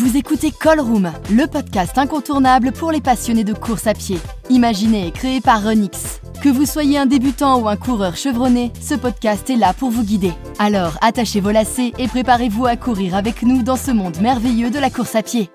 [0.00, 4.16] Vous écoutez Call le podcast incontournable pour les passionnés de course à pied.
[4.48, 6.22] Imaginé et créé par Renix.
[6.42, 10.02] Que vous soyez un débutant ou un coureur chevronné, ce podcast est là pour vous
[10.02, 10.32] guider.
[10.58, 14.78] Alors attachez vos lacets et préparez-vous à courir avec nous dans ce monde merveilleux de
[14.78, 15.50] la course à pied.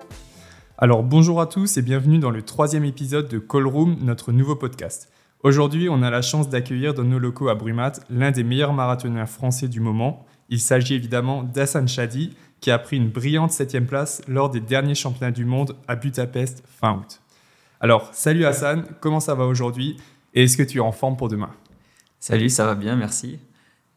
[0.78, 3.64] Alors bonjour à tous et bienvenue dans le troisième épisode de Call
[4.00, 5.10] notre nouveau podcast.
[5.42, 9.26] Aujourd'hui, on a la chance d'accueillir dans nos locaux à Brumat l'un des meilleurs marathoniens
[9.26, 10.24] français du moment.
[10.50, 12.36] Il s'agit évidemment d'Hassan Chadi,
[12.66, 16.64] qui a pris une brillante septième place lors des derniers championnats du monde à Budapest
[16.66, 17.20] fin août.
[17.78, 19.98] Alors, salut Hassan, comment ça va aujourd'hui
[20.34, 21.50] et est-ce que tu es en forme pour demain?
[22.18, 23.38] Salut, ça va bien, merci.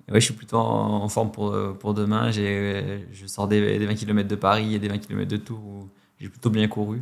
[0.08, 2.30] Oui, je suis plutôt en forme pour, pour demain.
[2.30, 6.30] Je sors des, 20 km de Paris et des 20 km de Tours où j'ai
[6.30, 6.98] plutôt bien couru.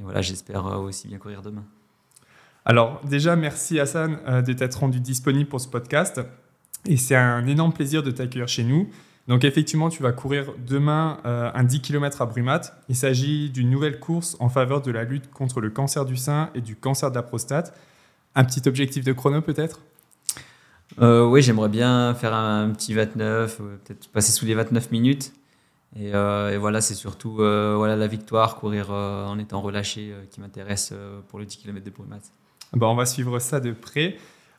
[0.00, 1.66] Et voilà, j'espère aussi bien courir demain.
[2.64, 6.20] Alors déjà, merci Hassan euh, de t'être rendu disponible pour ce podcast.
[6.84, 8.90] Et c'est un énorme plaisir de t'accueillir chez nous.
[9.28, 12.60] Donc effectivement, tu vas courir demain euh, un 10 km à Brumat.
[12.88, 16.50] Il s'agit d'une nouvelle course en faveur de la lutte contre le cancer du sein
[16.54, 17.76] et du cancer de la prostate.
[18.36, 19.80] Un petit objectif de chrono peut-être?
[21.00, 25.32] Euh, Oui, j'aimerais bien faire un, petit 29, peut-être passer sous les 29 minutes.
[25.98, 26.12] Et,
[26.58, 30.92] voilà, c'est surtout voilà, la victoire, courir en étant relâché qui m'intéresse
[31.28, 32.20] pour le 10 km de Brumat.
[32.74, 34.18] Bah, on va suivre ça de près.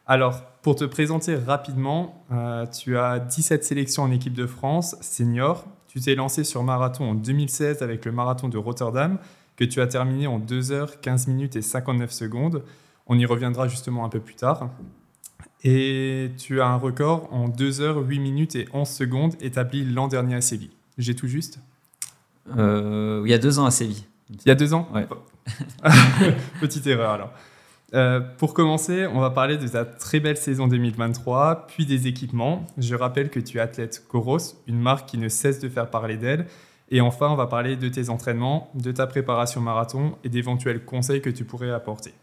[0.10, 5.68] Alors, pour te présenter rapidement, euh, tu as 17 sélections en équipe de France, senior.
[5.90, 9.18] Tu t'es lancé sur marathon en 2016 avec le marathon de Rotterdam,
[9.58, 12.64] que tu as terminé en 2 h 15 minutes et 59 secondes.
[13.08, 14.70] On y reviendra justement un peu plus tard.
[15.66, 20.08] Et tu as un record en 2 h 8 minutes et 11 secondes établi l'an
[20.08, 20.72] dernier à Séville.
[20.98, 21.60] J'ai tout juste
[22.58, 24.06] euh, Il y a deux ans à Séville.
[24.30, 24.88] Il y a deux ans?
[24.94, 25.06] Ouais.
[26.62, 27.34] Petite erreur alors.
[27.94, 32.68] Euh, pour commencer, on va parler de ta très belle saison 2023, puis des équipements.
[32.78, 36.18] Je rappelle que tu es athlète Coros, une marque qui ne cesse de faire parler
[36.18, 36.48] d'elle.
[36.90, 41.22] Et enfin, on va parler de tes entraînements, de ta préparation marathon et d'éventuels conseils
[41.22, 42.14] que tu pourrais apporter.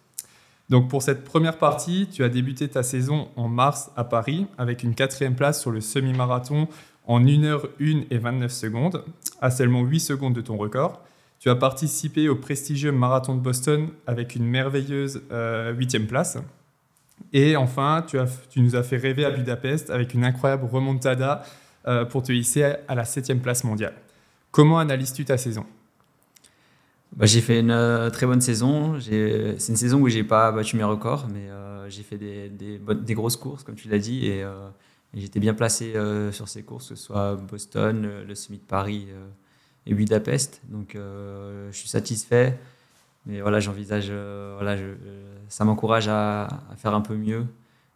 [0.71, 4.83] Donc pour cette première partie, tu as débuté ta saison en mars à Paris avec
[4.83, 6.69] une quatrième place sur le semi-marathon
[7.07, 9.05] en 1h1 et 29 secondes,
[9.43, 11.03] à seulement 8 secondes de ton record.
[11.45, 16.39] Tu as participé au prestigieux marathon de Boston avec une merveilleuse euh, huitième place.
[17.35, 18.03] Et enfin,
[18.49, 21.43] tu, nous as fait rêver à Budapest avec une incroyable remontada
[21.87, 23.93] euh, pour te hisser à la septième place mondiale.
[24.53, 25.67] Comment analyses-tu ta saison?
[27.15, 28.99] Bah, J'ai fait une euh, très bonne saison.
[28.99, 31.51] C'est une saison où j'ai pas battu mes records, mais
[31.91, 35.93] j'ai fait des, grosses courses, comme tu l'as dit, et, et j'étais bien placé
[36.33, 39.09] sur ces courses, que ce soit Boston, le Summit de Paris
[39.87, 40.61] et Budapest.
[40.69, 42.59] Donc euh, je suis satisfait.
[43.27, 44.85] Mais voilà, j'envisage, euh, voilà, je,
[45.49, 47.47] ça m'encourage à, faire un peu mieux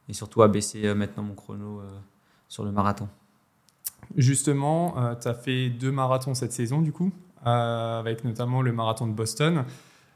[0.09, 1.83] et surtout à baisser euh, maintenant mon chrono
[2.49, 3.09] sur le marathon.
[4.17, 7.13] Justement, tu as fait deux marathons cette saison du coup,
[7.45, 9.65] avec notamment le marathon de Boston.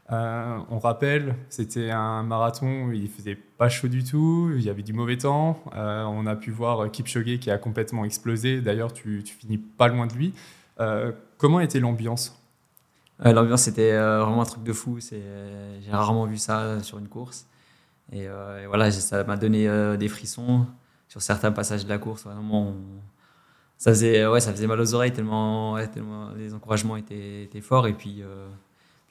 [0.09, 4.93] on rappelle, c'était un marathon il faisait pas chaud du tout, il y avait du
[4.93, 5.61] mauvais temps.
[5.75, 8.61] on a pu voir Kipchoge qui a complètement explosé.
[8.61, 10.33] D'ailleurs, tu finis pas loin de lui.
[11.37, 12.39] Comment était l'ambiance?
[13.25, 14.99] Euh, L'ambiance était euh, vraiment un truc de fou.
[14.99, 17.47] J'ai rarement vu ça sur une course.
[18.11, 19.67] Et, euh, voilà, ça m'a donné
[19.97, 20.65] des frissons
[21.07, 22.23] sur certains passages de la course.
[22.23, 22.73] Vraiment,
[23.77, 25.77] ça, faisait, ouais, ça faisait mal aux oreilles tellement,
[26.35, 27.87] les encouragements étaient, forts.
[27.87, 28.23] Et puis,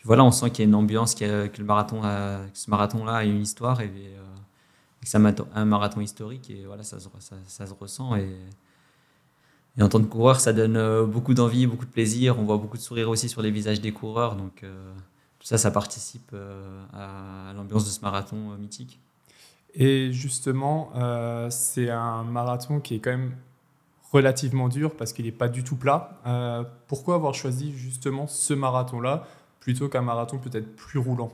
[0.05, 2.03] voilà, on sent qu'il y a une ambiance, que, le marathon
[2.53, 6.51] ce marathon-là a une histoire et, que c'est un, marathon historique.
[6.51, 8.15] Et voilà, ça, ça, ça se ressent.
[8.17, 8.37] Et,
[9.79, 12.39] et en tant que coureur, ça donne euh, beaucoup d'envie, beaucoup de plaisir.
[12.39, 14.37] On voit beaucoup de sourires aussi sur les visages des coureurs.
[14.37, 14.93] Donc euh,
[15.39, 19.01] tout ça, ça participe euh, à l'ambiance de ce marathon mythique.
[19.75, 20.91] Et justement,
[21.49, 23.33] c'est un marathon qui est quand même
[24.13, 26.21] relativement dur parce qu'il n'est pas du tout plat.
[26.89, 29.27] pourquoi avoir choisi justement ce marathon-là
[29.61, 31.33] plutôt qu'un marathon peut-être plus roulant?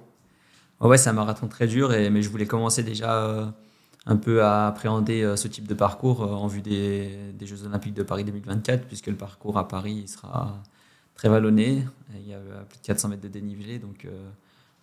[0.80, 3.52] Ouais, c'est un marathon très dur, et, mais je voulais commencer déjà
[4.08, 7.10] un peu à appréhender euh, ce type de parcours euh, en vue des,
[7.42, 10.60] Jeux Olympiques de Paris 2024, puisque le parcours à Paris sera
[11.14, 11.84] très vallonné.
[12.14, 12.38] Il y a
[12.68, 13.78] plus de 400 mètres de dénivelé.
[13.78, 14.30] Donc euh,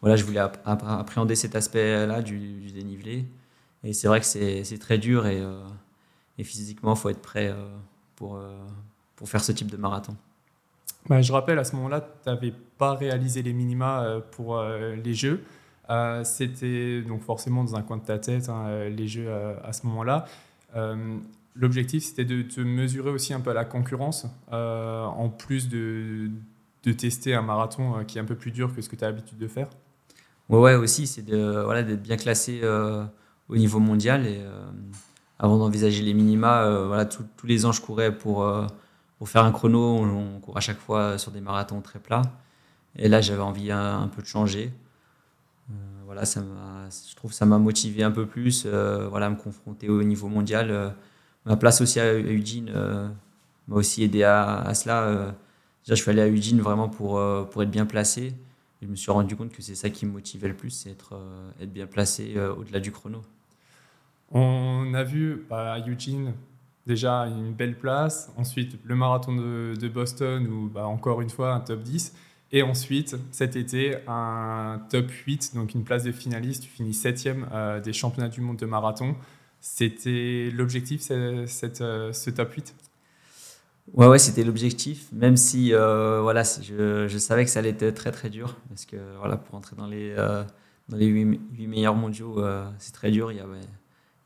[0.01, 3.25] voilà, je voulais appréhender cet aspect-là du, dénivelé.
[3.83, 5.43] Et c'est vrai que c'est très dur et,
[6.37, 7.53] et physiquement, il faut être prêt
[8.15, 8.39] pour,
[9.15, 10.15] pour faire ce type de marathon.
[11.07, 15.43] Bah, je rappelle, à ce moment-là, tu n'avais pas réalisé les minima pour les Jeux.
[15.89, 19.55] Euh, c'était donc forcément dans un coin de ta tête, hein, euh, les jeux euh,
[19.63, 20.25] à ce moment-là.
[21.57, 26.29] L'objectif, c'était de te mesurer aussi un peu à la concurrence, en plus de,
[26.83, 29.07] de, tester un marathon qui est un peu plus dur que ce que tu as
[29.07, 29.69] l'habitude de faire.
[30.49, 32.61] Ouais, ouais aussi, c'est de, voilà, d'être bien classé
[33.47, 34.27] au niveau mondial.
[34.27, 34.41] Et
[35.39, 38.45] avant d'envisager les minima, voilà, tous les ans, je courais pour,
[39.17, 39.79] pour faire un chrono.
[39.79, 42.23] On, on, court à chaque fois sur des marathons très plats.
[42.97, 44.71] Et là, j'avais envie un, peu de changer.
[46.05, 46.41] Voilà, ça
[47.09, 50.27] je trouve que ça m'a motivé un peu plus, voilà, à me confronter au niveau
[50.27, 50.93] mondial.
[51.45, 52.71] ma place aussi à Eugene
[53.67, 55.35] m'a aussi aidé à, cela.
[55.87, 58.33] je suis allé à Eugene vraiment pour, pour être bien placé.
[58.81, 61.19] je me suis rendu compte que c'est ça qui me motivait le plus, c'est être,
[61.59, 63.21] être bien placé au-delà du chrono.
[64.31, 66.33] On a vu bah, à Eugene
[66.85, 71.59] déjà une belle place, ensuite le marathon de, Boston où bah, encore une fois un
[71.59, 72.13] top 10,
[72.55, 77.27] et ensuite cet été un top 8, donc une place de finaliste, tu finis 7
[77.27, 79.15] euh, des championnats du monde de marathon.
[79.59, 82.75] C'était l'objectif, cette, euh, ce top 8
[83.93, 88.11] Ouais, ouais, c'était l'objectif, même si euh, voilà, je, savais que ça allait être très
[88.11, 92.43] très dur, parce que voilà, pour entrer dans les, dans les 8, meilleurs mondiaux,
[92.79, 93.45] c'est très dur, il y a,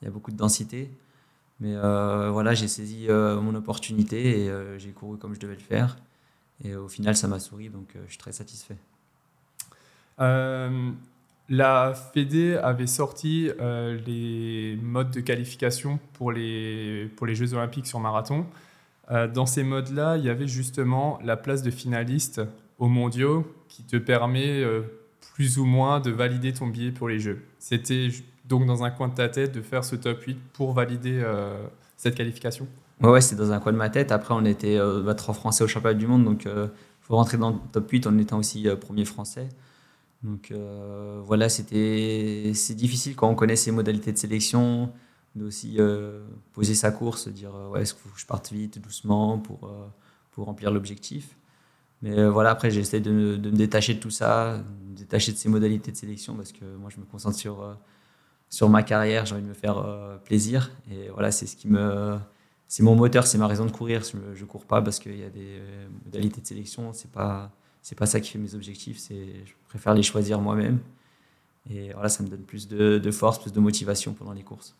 [0.02, 0.90] il y a beaucoup de densité.
[1.60, 5.56] Mais euh, voilà, j'ai saisi euh, mon opportunité et euh, j'ai couru comme je devais
[5.56, 5.98] le faire.
[6.64, 8.76] Et au final, ça m'a souri, donc je suis très satisfait.
[10.18, 18.00] la Fédé avait sorti les modes de qualification pour les, pour les Jeux Olympiques sur
[18.00, 18.46] marathon.
[19.10, 22.42] dans ces modes-là, il y avait justement la place de finaliste
[22.78, 24.64] aux mondiaux qui te permet
[25.34, 27.42] plus ou moins de valider ton billet pour les Jeux.
[27.60, 28.10] C'était
[28.50, 31.66] donc dans un coin de ta tête de faire ce top 8 pour valider euh,
[31.96, 32.68] cette qualification?
[33.02, 34.12] Ouais, ouais c'est dans un coin de ma tête.
[34.12, 36.68] Après, on était euh, bah, trois Français au championnat du monde, donc il euh,
[37.02, 39.50] faut rentrer dans le top 8 en étant aussi premier Français.
[40.24, 40.54] Donc
[41.24, 44.92] voilà, c'était c'est difficile quand on connaît ces modalités de sélection,
[45.36, 45.78] de aussi
[46.52, 49.72] poser sa course, dire ouais, est-ce que je parte vite, doucement pour,
[50.32, 51.38] pour remplir l'objectif.
[52.02, 55.38] Mais voilà, après, j'essaie de, de, me détacher de tout ça, de me détacher de
[55.38, 57.64] ces modalités de sélection parce que moi, je me concentre sur
[58.50, 60.72] sur ma carrière, j'ai envie de me faire euh, plaisir.
[60.92, 62.18] Et voilà, c'est ce qui me.
[62.70, 64.04] C'est mon moteur, c'est ma raison de courir.
[64.04, 66.94] Je ne cours pas parce qu'il y a des euh, modalités de sélection.
[66.94, 67.52] Ce n'est pas,
[67.98, 69.00] pas ça qui fait mes objectifs.
[69.10, 70.78] Je préfère les choisir moi-même.
[71.68, 74.76] Et voilà, ça me donne plus de, force, plus de motivation pendant les courses.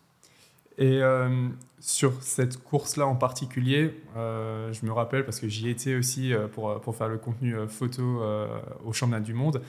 [0.78, 1.48] Et euh,
[1.80, 6.94] sur cette course-là en particulier, je me rappelle parce que j'y étais aussi pour, pour
[6.94, 8.22] faire le contenu photo
[8.84, 9.60] au championnat du monde.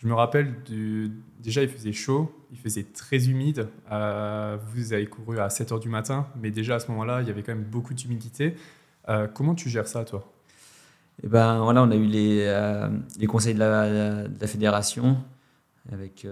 [0.00, 0.54] Je me rappelle,
[1.40, 3.68] déjà il faisait chaud, il faisait très humide.
[3.92, 7.28] Euh, vous avez couru à 7 h du matin, mais déjà à ce moment-là, il
[7.28, 8.56] y avait quand même beaucoup d'humidité.
[9.10, 10.32] Euh, comment tu gères ça, toi?
[11.22, 12.88] Eh ben, voilà, On a eu les, euh,
[13.28, 15.18] conseils de la, de la, fédération
[15.92, 16.26] avec,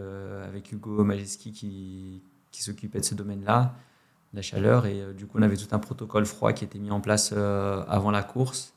[0.46, 3.74] avec Hugo Majeski qui, qui s'occupait de ce domaine-là,
[4.32, 4.86] la chaleur.
[4.86, 8.10] Et du coup, on avait tout un protocole froid qui était mis en place avant
[8.10, 8.72] la course.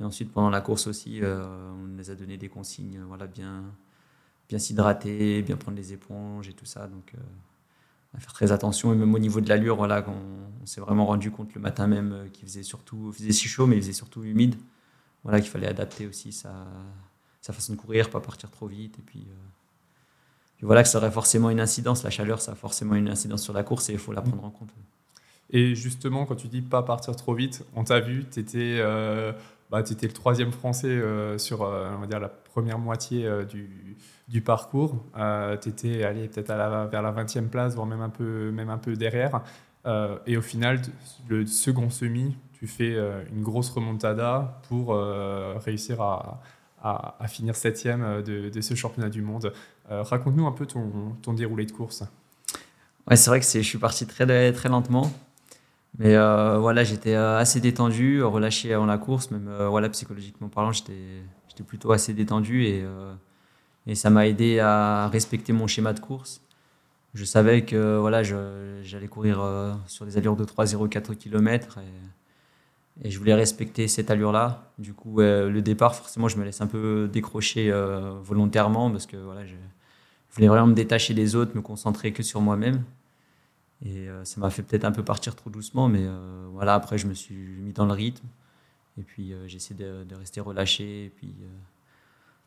[0.00, 3.62] Et ensuite, pendant la course aussi, on nous a donné des consignes voilà, bien,
[4.52, 6.86] bien s'hydrater, bien prendre les éponges et tout ça.
[6.86, 7.20] Donc, euh,
[8.14, 8.92] à faire très attention.
[8.92, 12.12] Et même au niveau de l'allure, voilà, on, s'est vraiment rendu compte le matin même
[12.12, 14.56] euh, qu'il faisait surtout, faisait si chaud, mais il faisait surtout humide.
[15.24, 16.52] Voilà, qu'il fallait adapter aussi sa,
[17.40, 18.98] façon de courir, pas partir trop vite.
[18.98, 19.34] Et puis, euh,
[20.58, 22.02] puis, voilà, que ça aurait forcément une incidence.
[22.02, 24.44] La chaleur, ça a forcément une incidence sur la course et il faut la prendre
[24.44, 24.68] en compte.
[25.48, 28.82] Et justement, quand tu dis pas partir trop vite, on t'a vu, tu étais,
[29.72, 31.00] bah, étais, le troisième français
[31.38, 33.96] sur on va dire, la première moitié du,
[34.32, 35.04] du parcours.
[35.16, 38.78] Euh, tu étais allé peut-être vers la 20e place, voire même un peu, même un
[38.78, 39.42] peu derrière.
[39.86, 40.80] Euh, et au final,
[41.28, 44.96] le second semi, tu fais euh, une grosse remontada pour
[45.64, 46.40] réussir à,
[46.82, 49.52] à, finir septième de, de, ce championnat du monde.
[49.88, 52.02] Raconte-nous un peu ton, ton, déroulé de course.
[53.08, 55.12] Ouais, c'est vrai que je suis parti très, très lentement.
[55.98, 59.30] Mais voilà, j'étais assez détendu, relâché avant la course.
[59.30, 60.94] Même voilà, psychologiquement parlant, j'étais
[61.66, 62.64] plutôt assez détendu.
[62.64, 62.84] Et
[63.86, 66.42] et ça m'a aidé à respecter mon schéma de course.
[67.14, 73.10] Je savais que voilà, j'allais courir euh, sur des allures de 3,04 km et, et,
[73.10, 74.70] je voulais respecter cette allure-là.
[74.78, 79.16] Du coup, le départ, forcément, je me laisse un peu décrocher euh, volontairement parce que
[79.16, 79.54] voilà, je,
[80.30, 82.82] voulais vraiment me détacher des autres, me concentrer que sur moi-même.
[83.84, 86.06] Et euh, ça m'a fait peut-être un peu partir trop doucement, mais
[86.52, 88.26] voilà, après, je me suis mis dans le rythme.
[88.98, 91.06] Et puis, j'ai essayé de, rester relâché.
[91.06, 91.34] Et puis,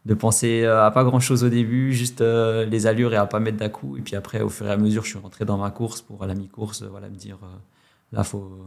[0.06, 3.26] de penser euh, à pas grand chose au début, juste euh, les allures et à
[3.26, 3.98] pas mettre d'un coup.
[3.98, 6.24] Et puis après, au fur et à mesure, je suis rentré dans ma course pour
[6.24, 7.48] à la mi-course, voilà, me dire euh,
[8.12, 8.60] là, faut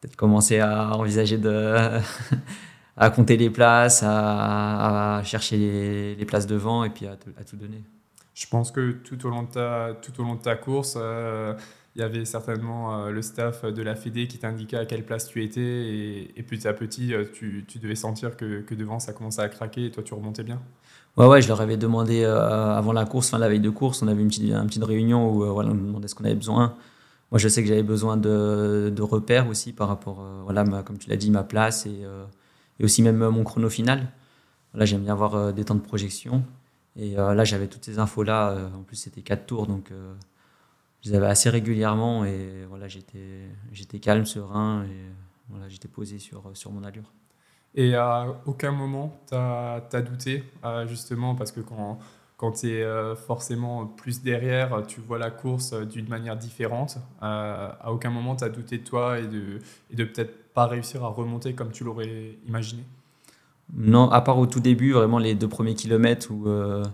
[0.00, 1.98] peut-être commencer à envisager de
[2.96, 7.82] à compter les places, à, chercher les, places devant et puis à, tout donner.
[8.34, 10.96] Je pense que tout au long de ta, course,
[11.94, 15.28] il y avait certainement euh, le staff de la Fédé qui t'indiquait à quelle place
[15.28, 19.48] tu étais et, petit à petit, euh, tu, devais sentir que, devant ça commençait à
[19.48, 20.60] craquer et toi tu remontais bien.
[21.18, 24.02] Ouais, ouais, je leur avais demandé euh, avant la course, enfin la veille de course,
[24.02, 26.76] on avait une petite, réunion où voilà, on me demandait ce qu'on avait besoin.
[27.30, 31.16] Moi, je sais que j'avais besoin de, repères aussi par rapport, voilà, comme tu l'as
[31.16, 32.02] dit, ma place et,
[32.80, 34.08] et, aussi même mon chrono final.
[34.72, 36.42] Voilà, j'aime bien avoir des temps de projection.
[36.96, 38.70] Et là, j'avais toutes ces infos-là.
[38.74, 39.90] en plus, c'était quatre tours, donc
[41.00, 42.24] je les avais assez régulièrement.
[42.24, 45.06] Et voilà, j'étais, calme, serein, et
[45.48, 47.10] voilà, j'étais posé sur, sur mon allure.
[47.74, 50.44] Et à aucun moment, tu as, douté,
[50.86, 51.98] justement, parce que quand,
[52.42, 56.98] quand tu euh, forcément plus derrière, tu vois la course d'une manière différente.
[57.22, 59.60] Euh, à aucun moment, tu as douté de toi et de,
[59.92, 62.82] et de peut-être pas réussir à remonter comme tu l'aurais imaginé?
[63.74, 66.84] Non, à part au tout début, vraiment les deux premiers kilomètres où euh,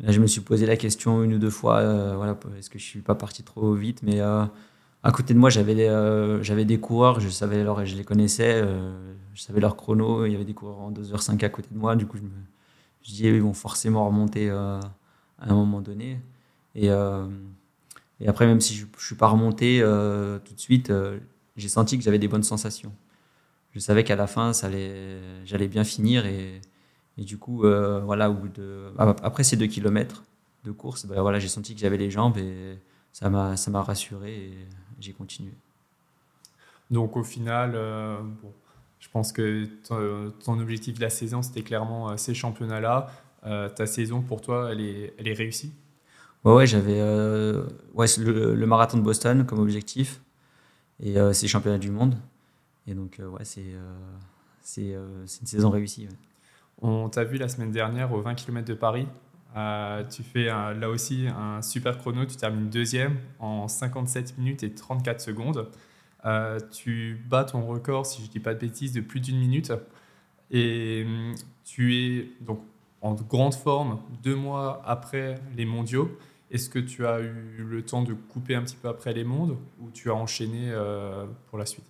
[0.00, 1.82] je me suis posé la question une ou deux fois
[2.16, 4.50] voilà, est-ce que je suis pas parti trop vite Mais à
[5.12, 8.62] côté de moi, j'avais des, j'avais des coureurs, je, savais leur, je les connaissais
[9.34, 11.96] je savais leur chrono, il y avait des coureurs en 2h05 à côté de moi,
[11.96, 12.28] du coup je me
[13.04, 14.78] disais ils vont forcément remonter euh,
[15.38, 16.20] à un moment donné.
[16.74, 17.26] Et, euh,
[18.20, 20.92] et après, même si je ne suis pas remonté euh, tout de suite,
[21.56, 22.92] j'ai senti que j'avais des bonnes sensations.
[23.72, 26.60] Je savais qu'à la fin, ça allait, j'allais bien finir et,
[27.18, 27.62] et du coup,
[28.04, 30.24] voilà, au bout de, après ces deux kilomètres
[30.64, 32.78] de course, ben voilà, j'ai senti que j'avais les jambes et
[33.12, 34.68] ça m'a, ça m'a rassuré et
[35.00, 35.52] j'ai continué.
[36.90, 37.72] Donc au final,
[38.42, 38.52] bon,
[39.02, 39.68] je pense que
[40.44, 43.10] ton, objectif de la saison, c'était clairement euh, ces championnats-là.
[43.44, 45.72] Euh, ta saison, pour toi, elle est, elle est réussie?
[46.44, 50.20] Ouais, ouais j'avais euh, le, marathon de Boston comme objectif
[51.00, 52.14] et ces championnats du monde.
[52.86, 53.74] Et donc, ouais, c'est
[54.60, 56.08] c'est une saison réussie.
[56.80, 59.06] On t'a vu la semaine dernière aux 20 km de Paris.
[60.10, 62.24] tu fais là aussi un super chrono.
[62.24, 65.68] Tu termines deuxième en 57 minutes et 34 secondes.
[66.24, 69.38] Euh, tu bats ton record, si je ne dis pas de bêtises, de plus d'une
[69.38, 69.72] minute.
[70.50, 71.34] Et hum,
[71.64, 72.60] tu es donc
[73.00, 76.16] en grande forme deux mois après les mondiaux.
[76.50, 79.56] Est-ce que tu as eu le temps de couper un petit peu après les mondes
[79.80, 81.86] ou tu as enchaîné euh, pour la suite?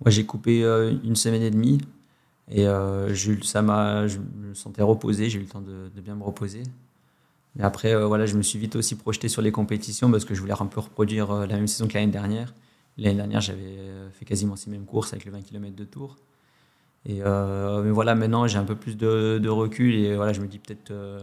[0.00, 1.80] Moi, j'ai coupé euh, une semaine et demie
[2.48, 2.66] et
[3.42, 6.62] ça m'a, je me sentais reposé, j'ai eu le temps de, bien me reposer.
[7.56, 10.40] Mais après, voilà, je me suis vite aussi projeté sur les compétitions parce que je
[10.40, 12.54] voulais un peu reproduire la même saison que l'année dernière.
[12.98, 16.16] L'année dernière, j'avais euh, fait quasiment ces mêmes courses avec les 20 km de tour.
[17.04, 20.46] Et euh, mais voilà, maintenant j'ai un peu plus de, recul et voilà, je me
[20.46, 21.20] dis peut-être euh,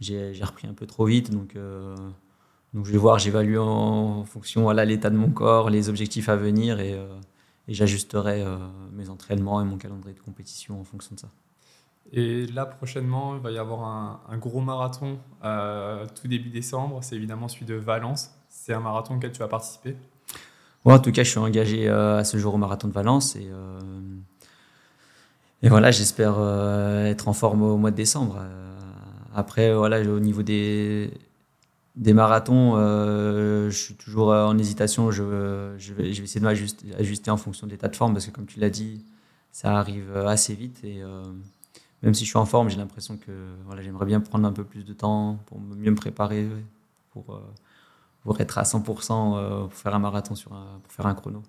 [0.00, 1.30] j'ai repris un peu trop vite.
[1.30, 1.56] Donc,
[2.74, 6.36] donc je vais voir, j'évalue en, fonction voilà l'état de mon corps, les objectifs à
[6.36, 6.98] venir et,
[7.72, 8.44] et j'ajusterai
[8.92, 11.28] mes entraînements et mon calendrier de compétition en fonction de ça.
[12.12, 16.98] Et là, prochainement, il va y avoir un, un gros marathon tout début décembre.
[17.02, 18.30] C'est évidemment celui de Valence.
[18.48, 19.96] C'est un marathon auquel tu vas participer
[20.90, 23.48] en tout cas, je suis engagé euh, à ce jour au marathon de Valence et,
[23.50, 23.78] euh,
[25.62, 28.40] et voilà, j'espère euh, être en forme au mois de décembre.
[29.34, 31.10] après, voilà, au niveau des,
[31.96, 35.10] des marathons, je suis toujours en hésitation.
[35.10, 38.60] Je, vais, essayer de m'ajuster en fonction de l'état de forme parce que, comme tu
[38.60, 39.04] l'as dit,
[39.50, 40.82] ça arrive assez vite.
[40.84, 41.02] Et
[42.02, 43.32] même si je suis en forme, j'ai l'impression que
[43.66, 46.48] voilà, j'aimerais bien prendre un peu plus de temps pour mieux me préparer
[48.22, 51.42] pour être à 100% euh, pour faire un marathon, sur pour faire un chrono.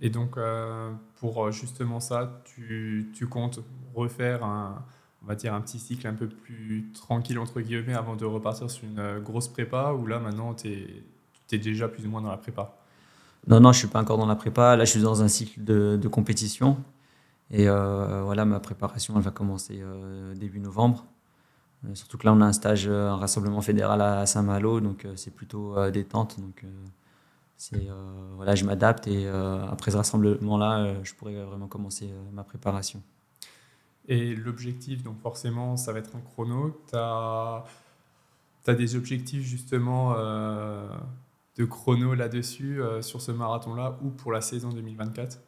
[0.00, 3.60] Et donc, euh, pour euh, justement ça, tu, comptes
[3.94, 4.82] refaire un,
[5.22, 8.70] on va dire un petit cycle un peu plus tranquille, entre guillemets, avant de repartir
[8.70, 10.68] sur une grosse prépa, ou là, maintenant, tu
[11.52, 12.76] es, déjà plus ou moins dans la prépa?
[13.46, 14.76] Non, non, je suis pas encore dans la prépa.
[14.76, 16.76] Là, je suis dans un cycle de, compétition.
[17.50, 19.82] Et voilà, ma préparation, elle va commencer
[20.36, 21.06] début novembre.
[21.86, 25.04] Euh, surtout que là, on a un stage, euh, un rassemblement fédéral à Saint-Malo, donc
[25.04, 26.38] euh, c'est plutôt détente.
[26.40, 26.64] Donc
[28.36, 33.02] voilà, je m'adapte et après ce rassemblement-là, je pourrais vraiment commencer ma préparation.
[34.08, 36.76] Et l'objectif, donc forcément, ça va être un chrono.
[36.88, 37.64] Tu as,
[38.68, 45.40] des objectifs justement de chrono là-dessus, sur ce marathon-là, ou pour la saison 2024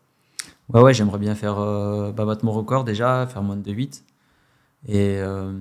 [0.68, 1.56] Ouais, ouais, j'aimerais bien faire
[2.12, 4.04] bah, battre mon record déjà, faire moins de 8.
[4.86, 5.52] Et, euh,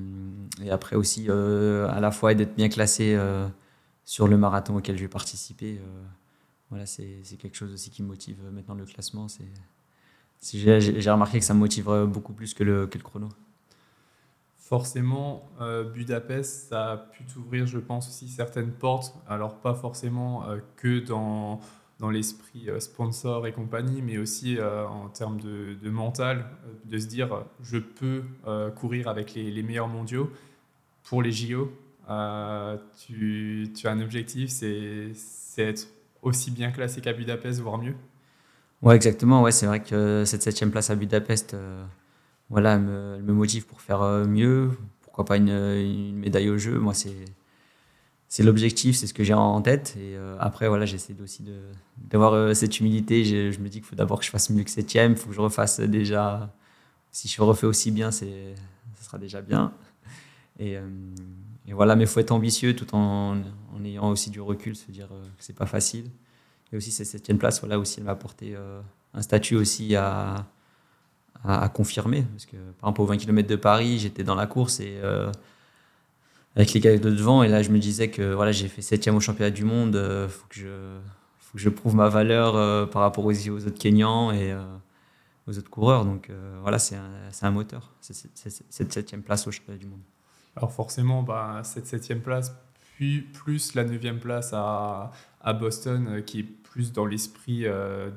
[0.63, 3.47] et après aussi, euh, à la fois d'être bien classé euh,
[4.03, 5.79] sur le marathon auquel je vais participer.
[6.69, 9.27] voilà, c'est quelque chose aussi qui me motive maintenant le classement.
[10.41, 13.29] J'ai remarqué que ça me motive beaucoup plus que le, que le chrono
[14.57, 15.49] forcément,
[15.93, 19.13] Budapest, ça a pu t'ouvrir, je pense, aussi certaines portes.
[19.27, 20.45] Alors, pas forcément
[20.77, 21.59] que dans
[22.01, 26.97] dans l'esprit euh, sponsor et compagnie, mais aussi euh, en termes de, mental, euh, de
[26.97, 28.23] se dire je peux
[28.75, 30.31] courir avec les, meilleurs mondiaux
[31.03, 31.71] pour les JO.
[32.97, 35.13] Tu, tu, as un objectif, c'est
[35.57, 35.87] être
[36.21, 37.95] aussi bien classé qu'à Budapest, voire mieux.
[38.81, 39.43] Ouais, exactement.
[39.43, 41.55] Ouais, c'est vrai que cette septième place à Budapest,
[42.49, 44.71] voilà, me, me, motive pour faire mieux.
[45.01, 47.15] Pourquoi pas une, médaille au jeu Moi, c'est
[48.31, 49.97] c'est l'objectif, c'est ce que j'ai en tête.
[49.97, 51.43] Et euh, après, voilà, j'essaie aussi
[51.97, 53.25] d'avoir euh, cette humilité.
[53.25, 55.11] Je, me dis qu'il faut d'abord que je fasse mieux que septième.
[55.11, 56.49] Il faut que je refasse déjà
[57.11, 58.25] si je refais aussi bien, ce
[59.01, 59.73] sera déjà bien.
[60.59, 60.77] Et,
[61.73, 63.35] voilà, mais il faut être ambitieux tout en,
[63.75, 66.09] en, ayant aussi du recul, se dire que c'est pas facile.
[66.71, 68.55] Et aussi, cette septième place, voilà, aussi, elle m'a apporté
[69.13, 70.45] un statut aussi à,
[71.43, 72.23] à, confirmer.
[72.23, 74.99] Parce que, par exemple, aux 20 km de Paris, j'étais dans la course et
[76.55, 77.43] avec les gars de devant.
[77.43, 79.95] Et là, je me disais que voilà, j'ai fait septième au championnat du monde.
[79.95, 80.99] Euh, faut que je
[81.39, 84.63] faut que je prouve ma valeur euh, par rapport aux, aux, autres Kenyans et euh,
[85.47, 86.05] aux autres coureurs.
[86.05, 90.01] Donc voilà, c'est un, un, moteur, cette septième place au championnat du monde.
[90.55, 92.53] Alors forcément, bah, cette septième place,
[92.95, 95.11] puis plus la neuvième place à,
[95.41, 97.65] à Boston, qui est plus dans l'esprit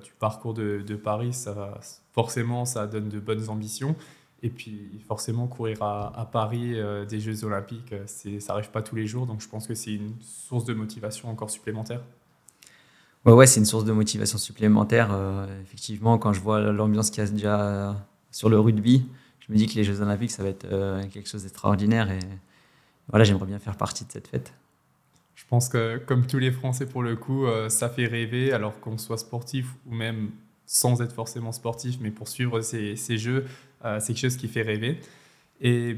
[0.02, 1.78] du parcours de, Paris, ça,
[2.12, 3.96] forcément, ça donne de bonnes ambitions.
[4.44, 8.94] Et puis forcément, courir à, Paris euh, des Jeux Olympiques, euh, ça n'arrive pas tous
[8.94, 9.26] les jours.
[9.26, 12.02] Donc je pense que c'est une source de motivation encore supplémentaire.
[13.24, 15.08] Ouais, ouais, c'est une source de motivation supplémentaire.
[15.12, 17.96] Euh, effectivement, quand je vois l'ambiance qu'il y a déjà
[18.30, 19.06] sur le rugby,
[19.40, 20.68] je me dis que les Jeux Olympiques, ça va être
[21.08, 22.10] quelque chose d'extraordinaire.
[22.10, 22.18] Et
[23.08, 24.52] voilà, j'aimerais bien faire partie de cette fête.
[25.34, 28.98] Je pense que, comme tous les Français, pour le coup, ça fait rêver, alors qu'on
[28.98, 30.30] soit sportif ou même
[30.66, 33.44] sans être forcément sportif, mais pour suivre ces, ces jeux,
[33.84, 35.00] euh, c'est quelque chose qui fait rêver.
[35.60, 35.96] Et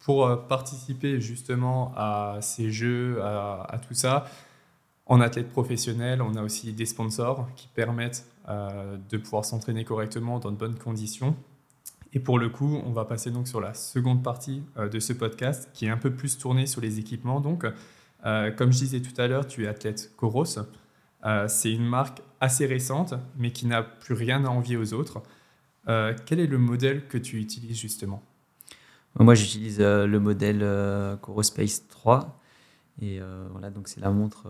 [0.00, 4.26] pour euh, participer justement à ces jeux, à, tout ça,
[5.06, 10.38] en athlète professionnel, on a aussi des sponsors qui permettent euh, de pouvoir s'entraîner correctement
[10.38, 11.36] dans de bonnes conditions.
[12.14, 15.68] Et pour le coup, on va passer donc sur la seconde partie de ce podcast
[15.74, 17.38] qui est un peu plus tournée sur les équipements.
[17.40, 17.66] Donc,
[18.22, 20.44] comme je disais tout à l'heure, tu es athlète Coros.
[21.46, 25.22] c'est une marque assez récente, mais qui n'a plus rien à envier aux autres.
[25.88, 28.22] Euh, quel est le modèle que tu utilises justement?
[29.18, 32.40] Moi, j'utilise euh, le modèle euh, CoroSpace 3.
[33.00, 33.20] Et
[33.52, 34.48] voilà, donc c'est la montre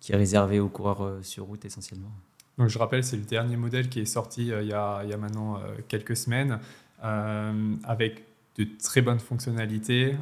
[0.00, 2.10] qui est réservée aux coureurs sur route essentiellement.
[2.58, 5.14] Donc je rappelle, c'est le dernier modèle qui est sorti il, y a, il, y
[5.14, 6.58] a, maintenant quelques semaines
[7.00, 8.26] avec
[8.58, 10.14] de très bonnes fonctionnalités.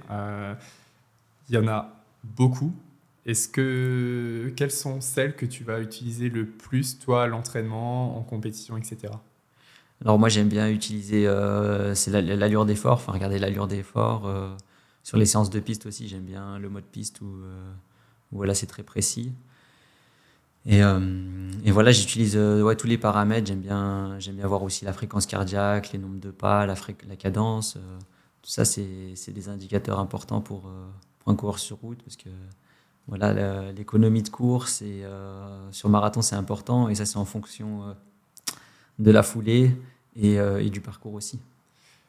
[1.49, 2.73] il y en a beaucoup.
[3.27, 8.23] Est-ce que quelles sont celles que tu vas utiliser le plus toi à l'entraînement, en
[8.23, 9.13] compétition, etc.
[10.03, 14.27] Alors moi j'aime bien utiliser euh, c'est l'allure d'effort, enfin regarder l'allure d'effort.
[14.27, 14.55] Euh,
[15.03, 17.73] sur les séances de piste aussi, j'aime bien le mode piste où, euh,
[18.33, 19.33] voilà c'est très précis.
[20.67, 20.81] Et,
[21.65, 23.47] et voilà, j'utilise ouais, tous les paramètres.
[23.47, 26.75] J'aime bien, j'aime bien aussi la fréquence cardiaque, les nombres de pas, la,
[27.09, 27.79] la cadence.
[28.43, 30.71] tout ça, c'est des indicateurs importants pour,
[31.29, 32.29] un coureur sur route parce que
[33.07, 35.03] voilà, l'économie de course et
[35.71, 36.89] sur marathon, c'est important.
[36.89, 37.95] Et ça, c'est en fonction
[38.99, 39.75] de la foulée
[40.23, 41.39] euh, et, du parcours aussi.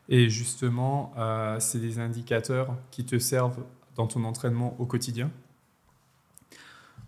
[0.08, 3.64] Et justement, euh, c'est des indicateurs qui te servent
[3.96, 5.30] dans ton entraînement au quotidien?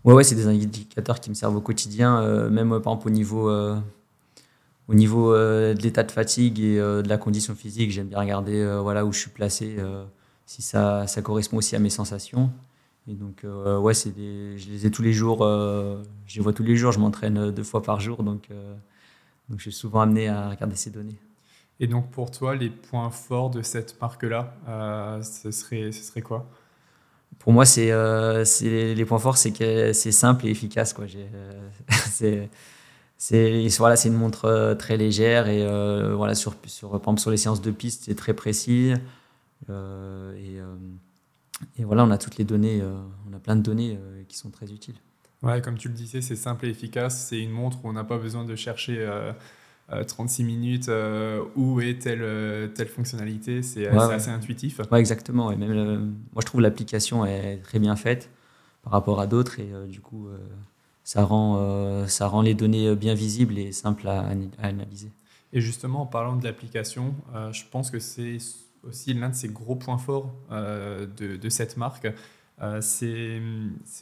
[0.04, 3.10] Ouais, ouais c'est des indicateurs qui me servent au quotidien, euh, même par exemple au
[3.10, 7.90] niveau, au niveau de l'état de fatigue et de la condition physique.
[7.90, 9.76] J'aime bien regarder voilà, où je suis placé,
[10.46, 12.50] si ça, ça correspond aussi à mes sensations.
[13.08, 16.76] Et donc, ouais, c'est je les ai tous les jours, je les vois tous les
[16.76, 18.48] jours, je m'entraîne deux fois par jour, donc
[19.48, 21.18] donc je suis souvent amené à regarder ces données.
[21.80, 26.22] Et donc pour toi, les points forts de cette marque-là, euh, ce, serait, ce serait
[26.22, 26.48] quoi?
[27.38, 30.92] Pour moi, c'est, euh, les points forts, c'est que c'est simple et efficace.
[30.92, 31.06] Quoi.
[31.14, 31.68] Euh,
[32.10, 32.48] c'est,
[33.18, 35.66] c'est, voilà, c'est une montre euh, très légère et
[36.14, 38.94] voilà, sur, sur, par exemple, sur les séances de piste, c'est très précis.
[39.68, 40.58] Et,
[41.78, 42.82] et, voilà, on a toutes les données,
[43.28, 43.98] on a plein de données
[44.28, 44.96] qui sont très utiles.
[45.42, 47.26] Ouais, comme tu le disais, c'est simple et efficace.
[47.28, 49.04] C'est une montre où on n'a pas besoin de chercher
[50.06, 53.62] 36 euh, euh, minutes euh, où est telle, telle fonctionnalité.
[53.62, 54.80] C'est assez intuitif.
[54.90, 55.50] Ouais, exactement.
[55.50, 58.30] Et même, moi, je trouve l'application est très bien faite
[58.84, 59.58] par rapport à d'autres.
[59.58, 60.28] Et du coup,
[61.02, 65.10] ça, rend, ça rend les données bien visibles et simples à, à analyser.
[65.52, 67.16] Et justement, en parlant de l'application,
[67.50, 68.38] je pense que c'est
[68.86, 72.08] aussi l'un de ces gros points forts de, de, cette marque.
[72.62, 73.40] Euh, c'est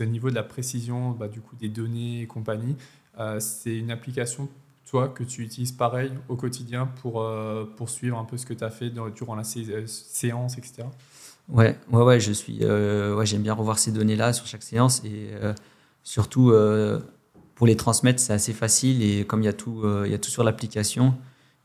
[0.04, 2.76] au niveau de la précision bah, du coup, des données et compagnie.
[3.18, 4.48] Euh, c'est une application,
[4.86, 8.64] toi, que tu utilises pareil au quotidien pour, euh, suivre un peu ce que tu
[8.64, 10.84] as fait durant la séance, etc.
[11.48, 15.30] Ouais, ouais, ouais, je suis, ouais, j'aime bien revoir ces données-là sur chaque séance et
[16.04, 16.52] surtout
[17.56, 19.54] pour les transmettre, c'est assez facile et comme il y a
[20.06, 21.14] il y a tout sur l'application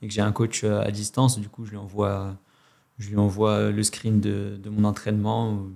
[0.01, 2.35] et que j'ai un coach à distance, du coup, je lui envoie,
[2.97, 5.67] je lui envoie le screen de, de mon entraînement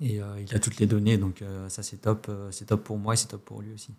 [0.00, 2.82] et euh, il a toutes les données, donc euh, ça c'est top, euh, c'est top
[2.82, 3.94] pour moi et c'est top pour lui aussi.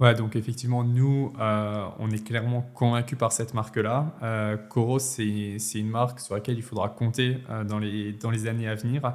[0.00, 4.12] Ouais, donc effectivement, nous, on est clairement convaincus par cette marque-là.
[4.24, 8.66] Euh, Coros, c'est une marque sur laquelle il faudra compter dans, les, dans les années
[8.66, 9.14] à venir.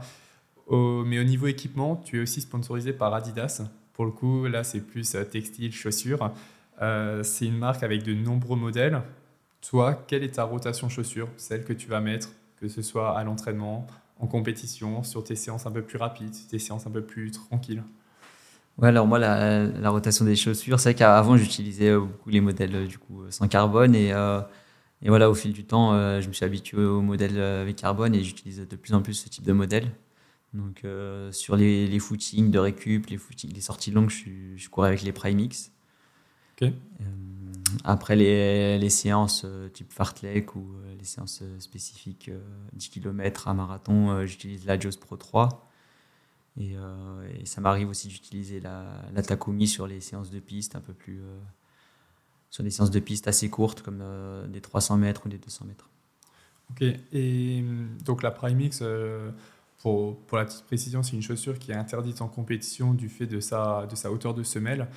[0.72, 3.62] mais au niveau équipement, tu es aussi sponsorisé par Adidas.
[3.92, 6.32] Pour le coup, là, c'est plus textile, chaussures.
[7.24, 9.02] c'est une marque avec de nombreux modèles.
[9.62, 13.24] Toi, quelle est ta rotation chaussure, celle que tu vas mettre, que ce soit à
[13.24, 13.88] l'entraînement,
[14.20, 17.84] en compétition, sur tes séances un peu plus rapides, tes séances un peu plus tranquilles?
[18.78, 23.24] Ouais, alors moi, la, rotation des chaussures, c'est qu'avant, j'utilisais beaucoup les modèles du coup,
[23.30, 23.94] sans carbone.
[23.94, 24.10] Et,
[25.02, 25.92] et voilà, au fil du temps,
[26.22, 29.30] je me suis habitué aux modèles avec carbone et j'utilise de plus en plus ce
[29.30, 29.92] type de modèle.
[30.54, 30.84] Donc,
[31.32, 35.72] sur les, footings de récup, les, footings, sorties longues, je, je cours avec les Primix.
[36.62, 36.72] Ok.
[37.84, 40.68] après les, les, séances type fartlek ou
[40.98, 42.32] les séances spécifiques
[42.74, 45.70] 10 km à marathon, j'utilise la JOS Pro 3.
[46.62, 50.82] Euh, et, ça m'arrive aussi d'utiliser la, la, Takumi sur les séances de piste un
[50.82, 51.20] peu plus.
[51.20, 51.40] Euh,
[52.50, 55.66] sur des séances de piste assez courtes, comme euh, des 300 mètres ou des 200
[55.66, 55.90] mètres.
[56.72, 57.64] Ok, et
[58.04, 58.84] donc la Primix,
[59.78, 63.28] pour, pour, la petite précision, c'est une chaussure qui est interdite en compétition du fait
[63.28, 64.88] de sa, de sa hauteur de semelle.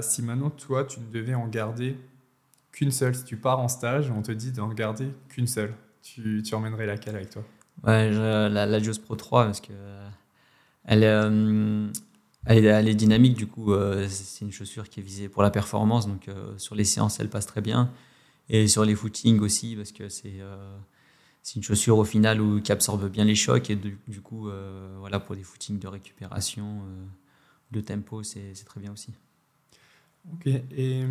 [0.00, 1.96] Si maintenant, toi, tu ne devais en garder
[2.72, 6.42] qu'une seule, si tu pars en stage, on te dit d'en garder qu'une seule, tu,
[6.44, 7.44] tu emmènerais laquelle avec toi?
[7.84, 10.08] Ouais, la, la Pro 3, parce que euh,
[10.84, 11.04] elle,
[12.46, 16.08] elle, est, dynamique, du coup, euh, c'est une chaussure qui est visée pour la performance.
[16.08, 17.92] Donc, euh, sur les séances, elle passe très bien.
[18.48, 20.40] Et sur les footings aussi, parce que c'est
[21.42, 23.70] c'est une chaussure au final où, qui absorbe bien les chocs.
[23.70, 24.48] Et du, coup,
[24.98, 26.82] voilà, pour des footings de récupération,
[27.70, 29.12] de tempo, c'est très bien aussi.
[30.34, 30.46] Ok.
[30.46, 31.04] Et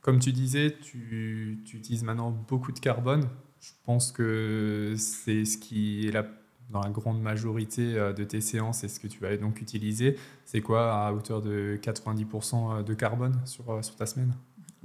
[0.00, 3.28] comme tu disais, tu, tu, utilises maintenant beaucoup de carbone.
[3.60, 6.26] Je pense que c'est ce qui est la
[6.72, 10.16] dans la grande majorité euh, de tes séances et ce que tu vas donc utiliser,
[10.44, 14.32] c'est quoi à hauteur de 90% euh, de carbone sur, euh, sur ta semaine?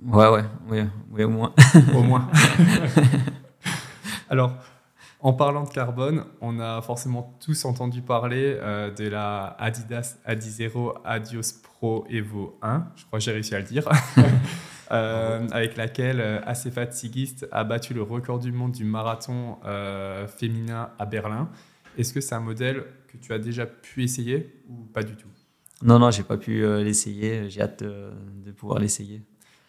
[0.03, 1.53] Ouais, ouais, oui, ouais, au moins.
[1.95, 2.29] au moins.
[4.29, 4.53] Alors,
[5.19, 8.53] en parlant de carbone, on a forcément tous entendu parler
[8.95, 13.65] de la Adidas Adizero Adios Pro Evo 1, je crois que j'ai réussi à le
[13.65, 13.89] dire,
[14.89, 19.57] avec laquelle Acefat Sigist a battu le record du monde du marathon
[20.27, 21.49] féminin à Berlin.
[21.97, 25.29] Est-ce que c'est un modèle que tu as déjà pu essayer ou pas du tout?
[25.81, 27.49] Non, non, j'ai pas pu euh, l'essayer.
[27.49, 29.21] J'ai hâte de, pouvoir l'essayer.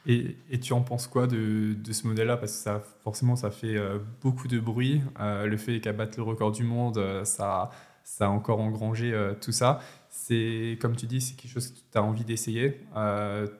[0.08, 2.36] Et, tu en penses quoi de, de ce modèle-là?
[2.36, 5.02] Parce que ça, forcément, ça fait euh, beaucoup de bruit.
[5.20, 7.70] Euh, le fait qu'à battre le record du monde, ça,
[8.04, 9.80] ça a encore engrangé tout ça.
[10.08, 12.80] C'est, comme tu dis, c'est quelque chose que tu as envie d'essayer.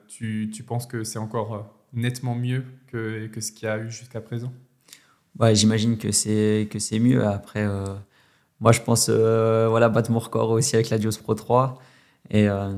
[0.07, 3.91] Tu, tu, penses que c'est encore nettement mieux que, que ce qu'il y a eu
[3.91, 4.51] jusqu'à présent?
[5.39, 7.25] Ouais, j'imagine que c'est, que c'est mieux.
[7.25, 7.65] Après,
[8.59, 11.79] moi, je pense euh, voilà, battre mon record aussi avec la Dios Pro 3.
[12.29, 12.73] Et, euh,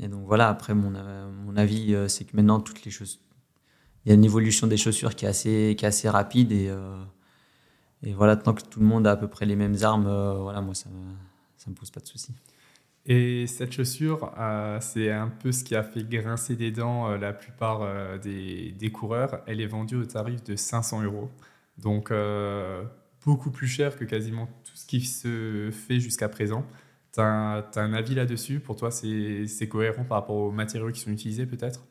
[0.00, 1.23] donc voilà, après, mon, euh,
[1.54, 3.20] mon avis, c'est que maintenant, toutes les choses.
[4.04, 6.52] Il y a une évolution des chaussures qui est assez, qui est assez rapide.
[6.52, 6.70] Et,
[8.02, 10.04] et voilà, tant que tout le monde a à peu près les mêmes armes,
[10.40, 12.34] voilà, moi, ça ne me pose pas de soucis.
[13.06, 14.32] Et cette chaussure,
[14.80, 19.42] c'est un peu ce qui a fait grincer des dents la plupart des, des, coureurs.
[19.46, 21.30] Elle est vendue au tarif de 500 euros.
[21.78, 22.12] Donc,
[23.24, 26.66] beaucoup plus cher que quasiment tout ce qui se fait jusqu'à présent.
[27.14, 28.58] Tu as, un avis là-dessus?
[28.58, 31.84] Pour toi, c'est cohérent par rapport aux matériaux qui sont utilisés peut-être?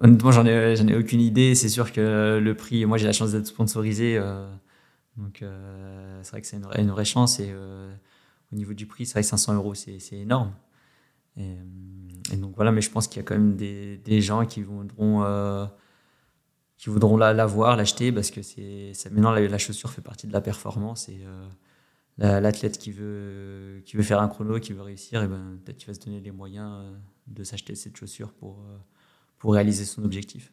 [0.00, 1.54] Honnêtement, j'en ai, aucune idée.
[1.54, 4.16] C'est sûr que le prix, moi j'ai la chance d'être sponsorisé.
[4.16, 4.48] Euh,
[5.16, 7.38] donc euh, c'est vrai que c'est une, vraie chance.
[7.38, 7.92] Et euh,
[8.52, 10.54] au niveau du prix, c'est vrai que 500 euros, c'est énorme.
[11.36, 11.56] Et,
[12.36, 15.68] donc voilà, mais je pense qu'il y a quand même des, gens qui voudront
[16.78, 18.40] qui voudront la, voir, l'acheter, parce que
[19.10, 21.10] maintenant la, chaussure fait partie de la performance
[22.18, 25.86] l'athlète qui veut, qui veut faire un chrono, qui veut réussir, et ben, peut-être qu'il
[25.86, 26.96] va se donner les moyens euh,
[27.28, 28.76] de s'acheter cette chaussure pour, euh,
[29.38, 30.52] pour réaliser son objectif.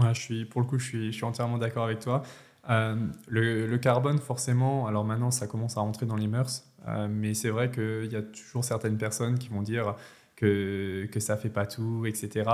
[0.00, 2.22] Je suis, pour le coup, je suis, je suis entièrement d'accord avec toi.
[2.68, 6.64] le, le, carbone, forcément, alors maintenant, ça commence à rentrer dans les mœurs,
[7.08, 9.94] mais c'est vrai qu'il y a toujours certaines personnes qui vont dire
[10.34, 12.50] que, que ça fait pas tout, etc.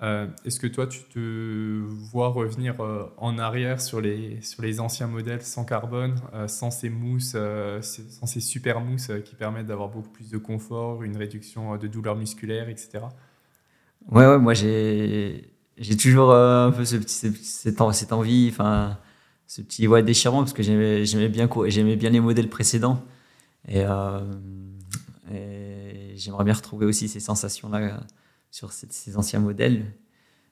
[0.00, 1.80] Euh, est-ce que toi, tu te
[2.12, 6.70] vois revenir euh, en arrière sur les, sur les anciens modèles sans carbone, euh, sans
[6.70, 7.36] ces mousses,
[7.82, 12.16] sans ces super mousses qui permettent d'avoir beaucoup plus de confort, une réduction de douleur
[12.16, 13.00] musculaire, etc.
[14.10, 15.50] Ouais, moi j'ai
[16.00, 18.98] toujours un peu cette, envie, enfin
[19.48, 23.02] ce petit ouais, déchirement parce que j'aimais bien, bien les modèles précédents
[23.66, 23.84] et
[26.14, 28.00] j'aimerais bien retrouver aussi ces sensations-là
[28.50, 29.84] sur ces, anciens modèles.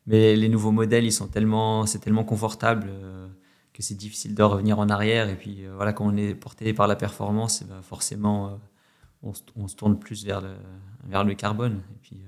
[0.06, 3.28] Mais les nouveaux modèles, ils sont tellement, c'est tellement confortable euh,
[3.72, 5.28] que c'est difficile de revenir en arrière.
[5.28, 8.50] Et puis euh, voilà, quand on est porté par la performance, eh ben, forcément, euh,
[9.22, 10.54] on, on, se tourne plus vers le,
[11.09, 11.82] vers le carbone.
[11.94, 12.22] Et puis,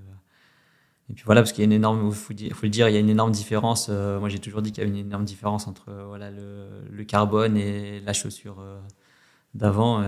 [1.10, 2.96] et puis voilà, parce qu'il y a une énorme, faut, faut, le dire, il y
[2.98, 3.88] a une énorme différence.
[3.88, 7.56] moi, j'ai toujours dit qu'il y avait une énorme différence entre voilà, le, le carbone
[7.56, 8.62] et la chaussure
[9.54, 10.02] d'avant.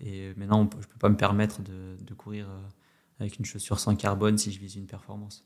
[0.00, 2.46] et maintenant, je ne peux pas me permettre de courir
[3.20, 5.44] avec une chaussure sans carbone si je vise une performance.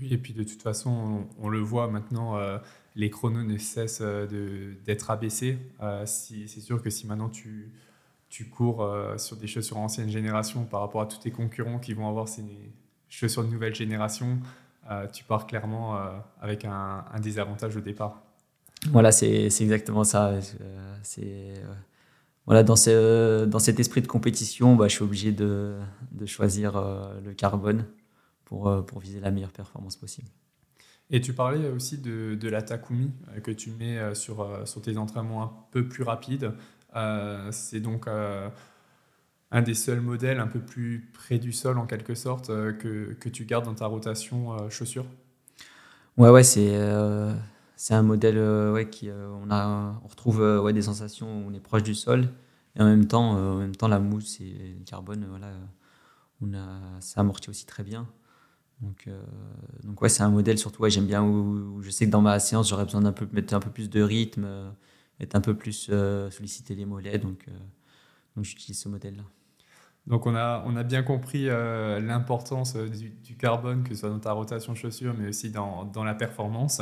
[0.00, 2.38] Oui, et puis de toute façon, on, le voit maintenant,
[2.94, 4.02] les chronos ne cessent
[4.84, 5.58] d'être abaissés.
[6.04, 7.72] si, c'est sûr que si maintenant tu,
[8.28, 8.86] tu cours
[9.16, 12.44] sur des chaussures ancienne génération par rapport à tous tes concurrents qui vont avoir ces
[13.08, 14.38] chaussures de nouvelle génération,
[15.14, 15.98] tu pars clairement
[16.42, 18.22] avec un, un désavantage au départ.
[18.90, 20.34] Voilà, c'est exactement ça.
[21.02, 21.54] C'est
[22.46, 25.74] voilà, dans, ce, dans cet esprit de compétition, bah, je suis obligé de,
[26.12, 27.86] de choisir euh, le carbone
[28.44, 30.28] pour, euh, pour viser la meilleure performance possible.
[31.10, 34.96] Et tu parlais aussi de, de la Takumi euh, que tu mets sur, sur tes
[34.96, 36.52] entraînements un peu plus rapides.
[37.50, 42.46] c'est donc un des seuls modèles un peu plus près du sol en quelque sorte
[42.46, 45.06] que, que tu gardes dans ta rotation chaussures?
[46.16, 46.76] Ouais, ouais, c'est
[47.76, 51.28] c'est un modèle euh, ouais, qui euh, on a on retrouve euh, ouais, des sensations
[51.28, 52.28] où on est proche du sol
[52.74, 55.48] et en même temps en même temps la mousse et le carbone voilà
[56.42, 58.08] on a ça amortit aussi très bien.
[58.82, 59.08] Donc
[59.84, 62.38] donc ouais c'est un modèle surtout ouais, j'aime bien où, je sais que dans ma
[62.40, 64.46] séance j'aurais besoin d'un peu mettre un peu plus de rythme
[65.20, 65.90] être un peu plus
[66.30, 67.18] solliciter les mollets.
[67.18, 67.46] Donc
[68.34, 69.22] donc j'utilise ce modèle là
[70.06, 74.20] donc on a, on a bien compris l'importance du, du, carbone, que ce soit dans
[74.20, 76.80] ta rotation chaussure, mais aussi dans, dans la performance.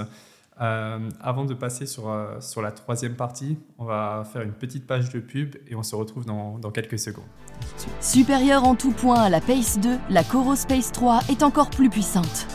[0.61, 4.87] Euh, avant de passer sur, euh, sur la troisième partie, on va faire une petite
[4.87, 7.25] page de pub et on se retrouve dans, dans quelques secondes.
[8.01, 11.91] Supérieure en tout point à la Pace 2, la Coro Space 3 est encore plus
[11.91, 12.47] puissante.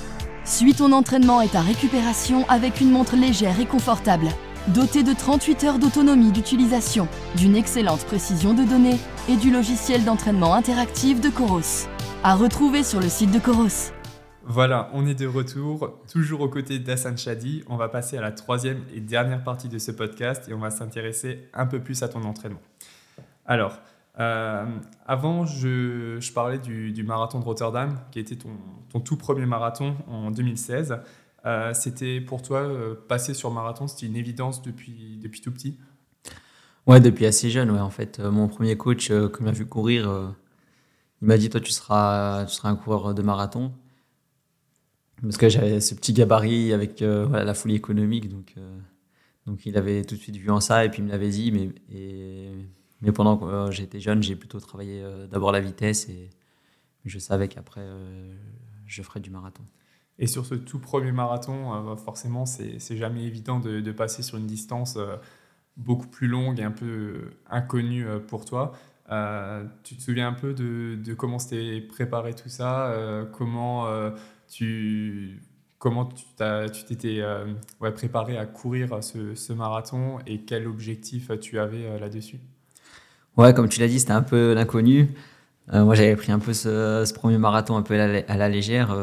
[0.45, 4.27] Suis ton entraînement et ta récupération avec une montre légère et confortable,
[4.69, 10.53] dotée de 38 heures d'autonomie d'utilisation, d'une excellente précision de données et du logiciel d'entraînement
[10.53, 11.87] interactif de Coros.
[12.23, 13.91] À retrouver sur le site de Coros.
[14.51, 17.63] Voilà, on est de retour, toujours aux côtés d'Hassan Chadi.
[17.67, 20.71] On va passer à la troisième et dernière partie de ce podcast et on va
[20.71, 22.61] s'intéresser un peu plus à ton entraînement.
[23.45, 23.77] Alors,
[24.19, 24.65] euh,
[25.05, 30.97] avant, je, parlais du, marathon de Rotterdam, qui était ton, tout premier marathon en 2016.
[31.45, 35.77] Euh, c'était pour toi, euh, passer sur marathon, c'était une évidence depuis, depuis tout petit?
[36.87, 37.79] Ouais, depuis assez jeune, ouais.
[37.79, 40.33] En fait, mon premier coach, qui m'a vu courir,
[41.21, 43.73] il m'a dit Toi, tu seras, tu seras un coureur de marathon.
[45.21, 48.77] Parce que j'avais ce petit gabarit avec euh, la folie économique, donc, euh,
[49.45, 51.51] donc il avait tout de suite vu en ça et puis il me l'avait dit.
[51.51, 51.69] Mais,
[53.01, 56.29] mais pendant que euh, j'étais jeune, j'ai plutôt travaillé d'abord la vitesse et
[57.05, 57.85] je savais qu'après
[58.85, 59.63] je ferais du marathon.
[60.21, 64.47] Et sur ce tout premier marathon, forcément, c'est jamais évident de, de, passer sur une
[64.47, 64.97] distance
[65.77, 68.73] beaucoup plus longue et un peu inconnue pour toi.
[69.83, 72.93] tu te souviens un peu de, de comment c'était préparé tout ça
[73.31, 73.87] Comment
[74.49, 75.41] tu,
[75.77, 76.25] comment tu
[76.85, 77.45] t'étais euh,
[77.95, 82.39] préparé à courir ce, marathon et quel objectif tu avais euh, là-dessus?
[83.37, 85.09] Ouais, comme tu l'as dit, c'était un peu l'inconnu.
[85.73, 88.95] Euh, moi, j'avais pris un peu ce, premier marathon un peu à la, légère.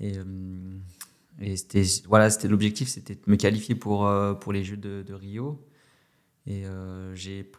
[0.00, 4.10] et c'était voilà, c'était l'objectif, c'était de me qualifier pour,
[4.40, 5.64] pour les Jeux de, Rio.
[6.46, 6.64] Et
[7.14, 7.50] j'ai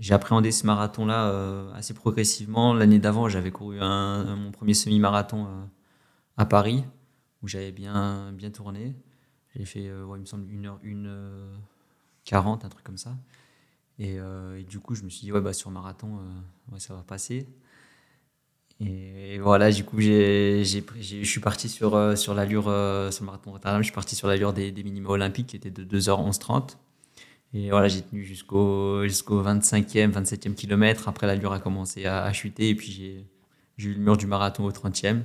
[0.00, 2.74] j'ai appréhendé ce marathon-là assez progressivement.
[2.74, 5.46] L'année d'avant, j'avais couru mon premier semi-marathon
[6.40, 6.84] à Paris,
[7.42, 8.94] où j'avais bien, bien tourné.
[9.54, 11.12] J'ai fait, euh, il me semble, 1 heure, une,
[12.24, 13.14] 40, un truc comme ça.
[14.00, 16.94] Euh, et, du coup, je me suis dit, ouais, bah, sur marathon, euh, ouais, ça
[16.94, 17.46] va passer.
[18.80, 20.62] Et, voilà, du coup, je
[21.24, 22.64] suis parti sur, sur l'allure,
[23.12, 25.84] sur marathon Rotterdam, je suis parti sur l'allure des, des minima olympiques qui étaient de
[25.84, 26.76] 2h11-30.
[27.52, 31.06] Et voilà, j'ai tenu jusqu'au, jusqu'au 25e, 27e kilomètre.
[31.08, 33.26] Après, l'allure a commencé à, chuter et puis
[33.76, 35.24] j'ai eu le mur du marathon au 30e.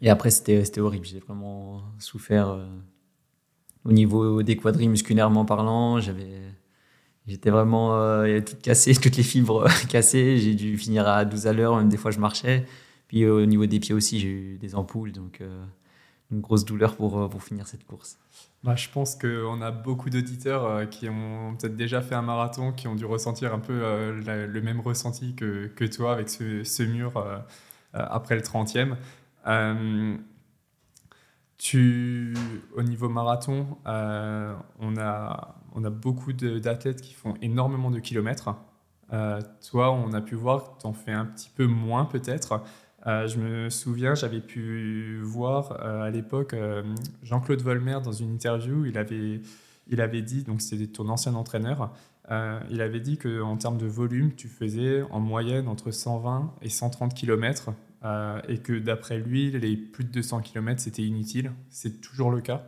[0.00, 1.04] Et après, c'était horrible.
[1.04, 2.66] J'ai vraiment souffert euh,
[3.84, 6.00] au niveau des quadrilles musculairement parlant.
[6.00, 6.40] J'avais.
[7.26, 10.38] J'étais vraiment euh, tout cassé, toutes les fibres cassées.
[10.38, 12.66] J'ai dû finir à 12 à l'heure, même des fois je marchais.
[13.06, 15.64] Puis au niveau des pieds aussi, j'ai eu des ampoules, donc euh,
[16.30, 18.18] une grosse douleur pour, pour finir cette course.
[18.64, 22.88] Bah, je pense qu'on a beaucoup d'auditeurs qui ont peut-être déjà fait un marathon, qui
[22.88, 27.22] ont dû ressentir un peu le même ressenti que, que toi avec ce, ce mur
[27.92, 28.96] après le 30e.
[29.46, 30.16] Euh,
[31.58, 32.34] tu,
[32.76, 38.54] au niveau marathon, euh, on, a, on a beaucoup d'athlètes qui font énormément de kilomètres.
[39.12, 42.62] Euh, toi, on a pu voir que tu en fais un petit peu moins peut-être.
[43.06, 46.56] je me souviens, j'avais pu voir à l'époque
[47.22, 49.40] Jean-Claude Volmer dans une interview, il avait,
[49.86, 51.92] il avait dit, donc c'était ton ancien entraîneur,
[52.70, 57.14] il avait dit qu'en termes de volume, tu faisais en moyenne entre 120 et 130
[57.14, 57.72] km
[58.04, 61.52] euh, et que d'après lui, les plus de 200 km, c'était inutile.
[61.70, 62.64] C'est toujours le cas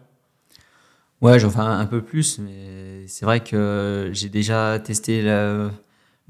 [1.21, 5.71] Ouais, j'en fais un, peu plus, mais c'est vrai que j'ai déjà testé le,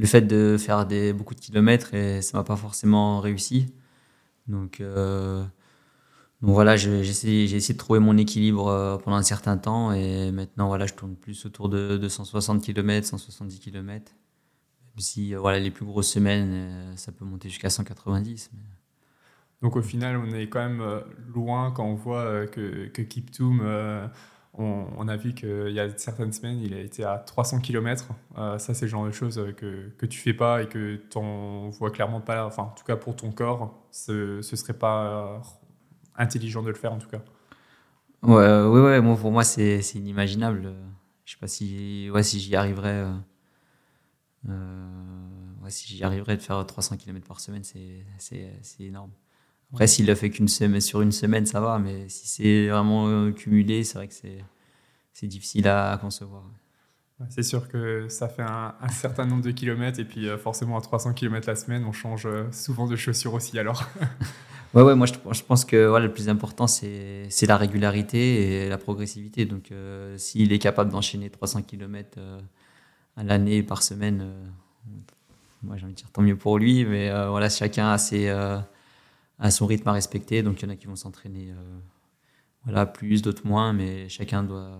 [0.04, 3.66] fait de faire beaucoup de kilomètres et ça m'a pas forcément réussi.
[4.46, 5.42] Donc, euh,
[6.40, 10.94] voilà, j'ai essayé, de trouver mon équilibre pendant un certain temps et maintenant voilà, je
[10.94, 14.12] tourne plus autour de, 260 km, 170 km.
[14.94, 18.50] Même si voilà, les plus grosses semaines, ça peut monter jusqu'à 190.
[19.64, 21.02] Donc au final, on est quand même
[21.34, 23.62] loin quand on voit que, que Kiptoum
[24.56, 28.08] on, a vu qu'il y a certaines semaines, il a été à 300 km.
[28.38, 31.18] Euh, ça, c'est le genre de choses que, que tu fais pas et que tu
[31.78, 32.46] vois clairement pas.
[32.46, 35.38] Enfin, en tout cas, pour ton corps, ce, ce serait pas euh,
[36.16, 37.22] intelligent de le faire, en tout cas.
[38.22, 39.00] Ouais, ouais, ouais.
[39.00, 40.72] Moi, pour moi, c'est inimaginable.
[41.24, 43.06] Je sais pas si, ouais, si j'y arriverais.
[44.48, 44.88] Euh,
[45.68, 48.04] si j'y arriverais de faire 300 km par semaine, c'est
[48.78, 49.10] énorme.
[49.72, 53.08] Après, s'il le fait qu'une semaine, sur une semaine, ça va, mais si c'est vraiment
[53.08, 56.44] euh, cumulé, c'est vrai que c'est difficile à, concevoir.
[57.30, 60.80] C'est sûr que ça fait un, certain nombre de kilomètres et puis euh, forcément à
[60.80, 63.88] 300 km la semaine, on change euh, souvent de chaussures aussi alors.
[64.74, 68.68] ouais, ouais, moi je, je pense que voilà, le plus important c'est la régularité et
[68.68, 69.44] la progressivité.
[69.44, 69.72] Donc
[70.16, 72.18] s'il est capable d'enchaîner 300 km
[73.16, 74.32] à l'année par semaine,
[75.62, 78.28] moi j'ai envie de dire tant mieux pour lui, mais voilà, chacun a ses
[79.38, 80.42] à son rythme à respecter.
[80.42, 81.78] Donc il y en a qui vont s'entraîner euh,
[82.64, 84.78] voilà, plus, d'autres moins, mais chacun doit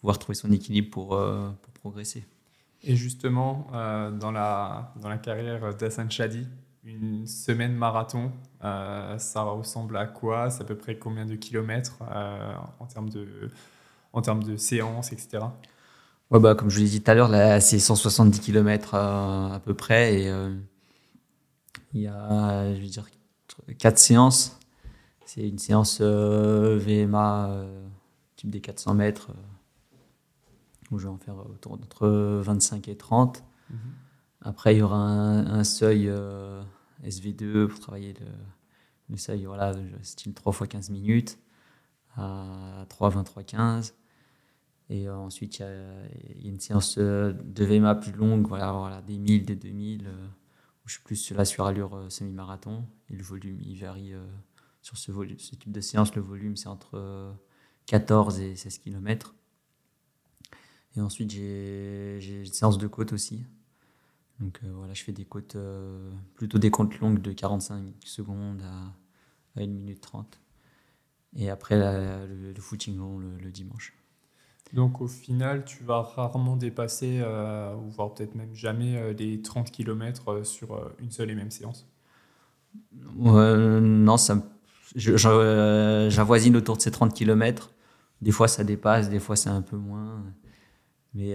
[0.00, 2.24] pouvoir trouver son équilibre pour, euh, pour progresser.
[2.82, 6.46] Et justement, euh, dans, la, dans la carrière d'Hassan Chadi,
[6.84, 10.48] une semaine marathon, ça ressemble à quoi?
[10.48, 11.98] C'est à peu près combien de kilomètres
[12.80, 13.50] en, termes de,
[14.14, 15.44] en termes de séances, etc.
[16.30, 19.74] Ouais, bah, comme je vous l'ai dit tout à l'heure, c'est 170 km à peu
[19.74, 20.22] près.
[20.22, 20.32] Et
[21.92, 23.04] il y a, je veux dire,
[23.78, 24.58] quatre séances.
[25.28, 27.86] C'est une séance euh, VMA euh,
[28.36, 29.94] type des 400 mètres euh,
[30.90, 33.44] où je vais en faire autour entre 25 et 30.
[33.68, 33.78] Mhm.
[34.40, 36.10] Après, il y aura un, seuil
[37.04, 38.14] SV2 pour travailler
[39.10, 41.38] le, seuil, voilà, style 3 x 15 minutes
[42.16, 43.94] à 3, 23, 15.
[44.88, 49.44] Et ensuite, il y, a, une séance de VMA plus longue, voilà, voilà des 1000,
[49.44, 50.08] des 2000
[50.88, 52.84] je suis plus sur la surallure euh, semi-marathon.
[53.10, 54.26] Et le volume, il varie euh,
[54.80, 55.12] sur ce
[55.54, 56.14] type de séance.
[56.14, 57.36] Le volume, c'est entre
[57.86, 59.34] 14 euh, et 16 km.
[60.96, 63.44] Et ensuite, j'ai une séance de côte aussi.
[64.40, 65.56] Donc voilà, je fais des côtes,
[66.34, 70.40] plutôt des côtes longues de 45 secondes à, 1 minute 30.
[71.36, 71.76] Et après,
[72.26, 73.97] le, footing long le dimanche.
[74.72, 79.70] Donc au final, tu vas rarement dépasser, euh, voire peut-être même jamais, euh, les 30
[79.70, 81.86] km euh, sur une seule et même séance
[83.16, 84.42] Non, ça,
[84.94, 87.72] j'avoisine autour de ces 30 km.
[88.20, 90.22] Des fois ça dépasse, des fois c'est un peu moins.
[91.14, 91.34] Mais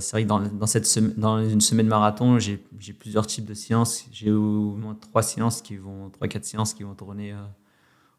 [0.00, 2.58] c'est vrai que dans, dans, cette dans une semaine marathon, j'ai
[2.98, 4.06] plusieurs types de séances.
[4.10, 7.34] J'ai au moins trois séances qui vont, trois quatre séances qui vont tourner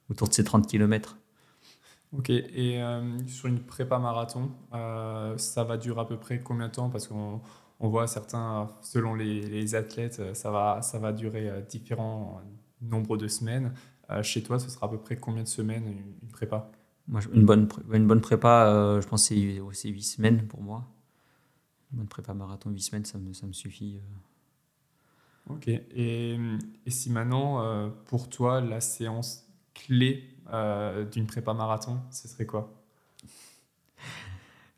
[0.09, 1.17] autour de ces 30 km.
[2.17, 6.67] Ok, et euh, sur une prépa marathon, euh, ça va durer à peu près combien
[6.67, 6.89] de temps?
[6.89, 7.41] Parce qu'on
[7.79, 12.41] on voit certains, selon les, athlètes, ça va, ça va durer euh, différents
[12.81, 13.73] nombres de semaines.
[14.21, 16.69] chez toi, ce sera à peu près combien de semaines une, prépa?
[17.07, 20.85] Moi, une, bonne, une bonne prépa, je pense que c'est 8 semaines pour moi.
[21.91, 23.99] Une bonne prépa marathon, 8 semaines, ça me, ça me suffit.
[25.49, 26.37] Ok, et,
[26.85, 32.73] et si maintenant, pour toi, la séance clé euh, d'une prépa marathon, ce serait quoi?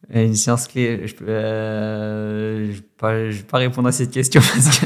[0.10, 4.86] Une séance clé, je ne euh, vais, pas répondre à cette question parce que,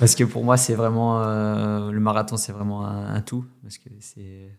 [0.00, 3.88] parce que pour moi, c'est vraiment euh, le marathon, c'est vraiment un, tout parce que
[4.00, 4.50] c'est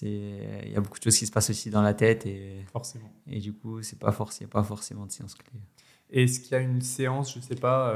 [0.00, 3.12] il y a beaucoup de choses qui se passent aussi dans la tête et forcément.
[3.26, 5.60] et du coup c'est pas forcément pas forcément de séance clé.
[6.08, 7.94] Est-ce qu'il y a une séance je sais pas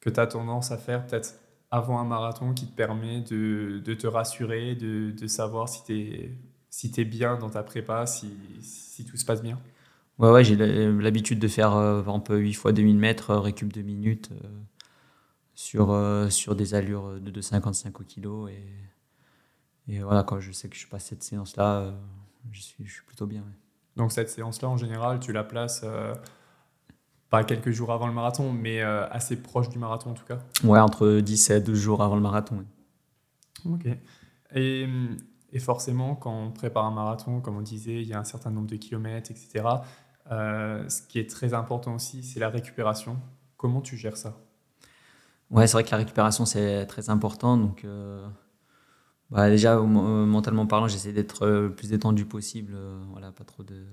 [0.00, 1.34] que tu as tendance à faire peut-être
[1.70, 5.98] avant un marathon qui te permet de, de te rassurer, de, de, savoir si tu
[5.98, 6.32] es,
[6.70, 9.58] si es bien dans ta prépa, si, si tout se passe bien?
[10.18, 13.72] Ouais, ouais j'ai l'habitude de faire euh, par exemple 8 fois 2000 mètres, euh, récup
[13.72, 14.48] de minutes euh,
[15.54, 18.48] sur, sur des allures de 2,55 au kilo.
[18.48, 18.64] Et,
[19.88, 21.94] et voilà, quand je sais que je passe cette séance-là,
[22.52, 23.44] je, suis, je suis plutôt bien.
[23.96, 25.84] Donc cette séance-là, en général, tu la places
[27.30, 30.38] pas quelques jours avant le marathon, mais euh, assez proche du marathon en tout cas.
[30.64, 32.64] Ouais, entre 10 et 12 jours avant le marathon.
[33.66, 33.86] Ok.
[34.54, 34.88] Et,
[35.52, 38.50] et, forcément, quand on prépare un marathon, comme on disait, il y a un certain
[38.50, 39.64] nombre de kilomètres, etc.
[40.30, 43.18] Euh, ce qui est très important aussi, c'est la récupération.
[43.56, 44.38] Comment tu gères ça?
[45.50, 47.58] Ouais, c'est vrai que la récupération, c'est très important.
[47.58, 48.26] Donc, euh,
[49.30, 52.74] bah, déjà, mentalement parlant, j'essaie d'être le plus détendu possible.
[53.10, 53.84] voilà, pas trop de,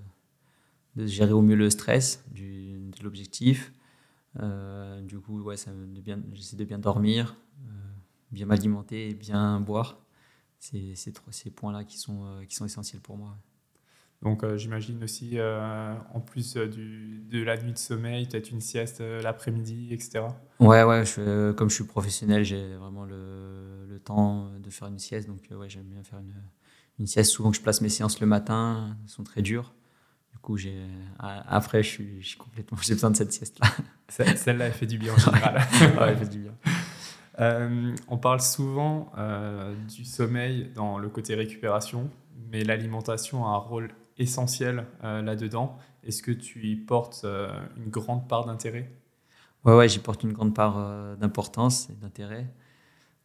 [0.96, 3.74] de gérer au mieux le stress du, de l'objectif.
[4.42, 5.56] Euh, du coup, ouais,
[6.34, 7.72] j'essaie de bien dormir, euh,
[8.32, 10.00] bien m'alimenter et bien boire.
[10.60, 13.38] c'est ces points-là qui sont, qui sont essentiels pour moi.
[14.22, 19.90] Donc j'imagine aussi, en plus du, de la nuit de sommeil, peut-être une sieste l'après-midi,
[19.92, 20.26] etc.
[20.60, 24.98] Ouais, ouais, je, comme je suis professionnel, j'ai vraiment le, le, temps de faire une
[24.98, 25.28] sieste.
[25.28, 26.34] Donc ouais, j'aime bien faire une,
[27.00, 27.32] une sieste.
[27.32, 29.74] Souvent que je place mes séances le matin, elles sont très dures.
[30.36, 30.76] Du coup, j'ai,
[31.18, 33.70] après, je suis, je suis complètement, j'ai besoin de cette sieste-là.
[34.10, 35.56] Celle-là, elle fait du bien en général.
[35.82, 36.52] ouais, elle fait du bien.
[37.40, 42.10] Euh, on parle souvent euh, du sommeil dans le côté récupération,
[42.52, 45.78] mais l'alimentation a un rôle essentiel euh, là-dedans.
[46.04, 47.26] Est-ce que tu y portes
[47.78, 48.92] une grande part d'intérêt?
[49.64, 52.46] Ouais, ouais, j'y porte une grande part d'importance et d'intérêt.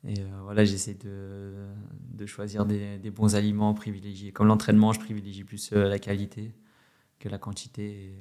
[0.06, 1.52] Et voilà, j'essaie de,
[2.14, 4.32] de, choisir des, des, bons aliments privilégiés.
[4.32, 6.54] Comme l'entraînement, je privilégie plus la qualité
[7.20, 8.12] que la quantité.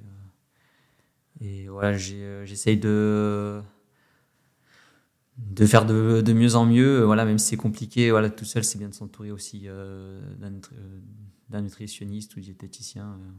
[1.41, 3.61] Et, et voilà, j'essaie de
[5.37, 7.03] de faire de, de, mieux en mieux.
[7.03, 10.21] Voilà, même si c'est compliqué, voilà, tout seul, c'est bien de s'entourer aussi euh,
[11.49, 13.05] d'un nutritionniste ou diététicien.
[13.05, 13.31] Euh.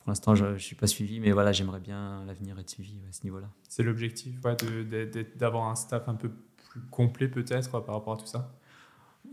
[0.00, 3.12] Pour l'instant, je ne suis pas suivi, mais voilà, j'aimerais bien l'avenir être suivi à
[3.12, 3.50] ce niveau-là.
[3.68, 4.56] C'est l'objectif, ouais,
[5.36, 6.30] d'avoir un staff un peu
[6.70, 8.54] plus complet peut-être par rapport à tout ça?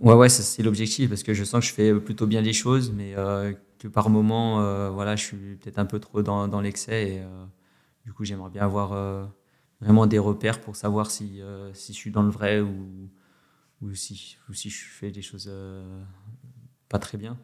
[0.02, 2.92] Ouais, ouais, c'est l'objectif parce que je sens que je fais plutôt bien les choses,
[2.92, 7.24] mais euh, que par moment, voilà, je suis peut-être un peu trop dans, l'excès et
[8.06, 8.94] du coup, j'aimerais bien avoir
[9.82, 13.10] vraiment des repères pour savoir si, euh, si je suis dans le vrai ou,
[13.82, 16.04] ou, si, ou si je fais des choses euh,
[16.90, 17.38] pas très bien.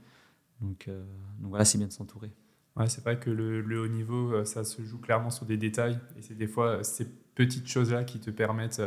[0.61, 1.03] Donc, euh,
[1.39, 2.31] donc voilà, c'est bien de s'entourer.
[2.75, 6.21] Ouais, c'est vrai que le, haut niveau, ça se joue clairement sur des détails et
[6.21, 7.05] c'est des fois ces
[7.35, 8.81] petites choses-là qui te permettent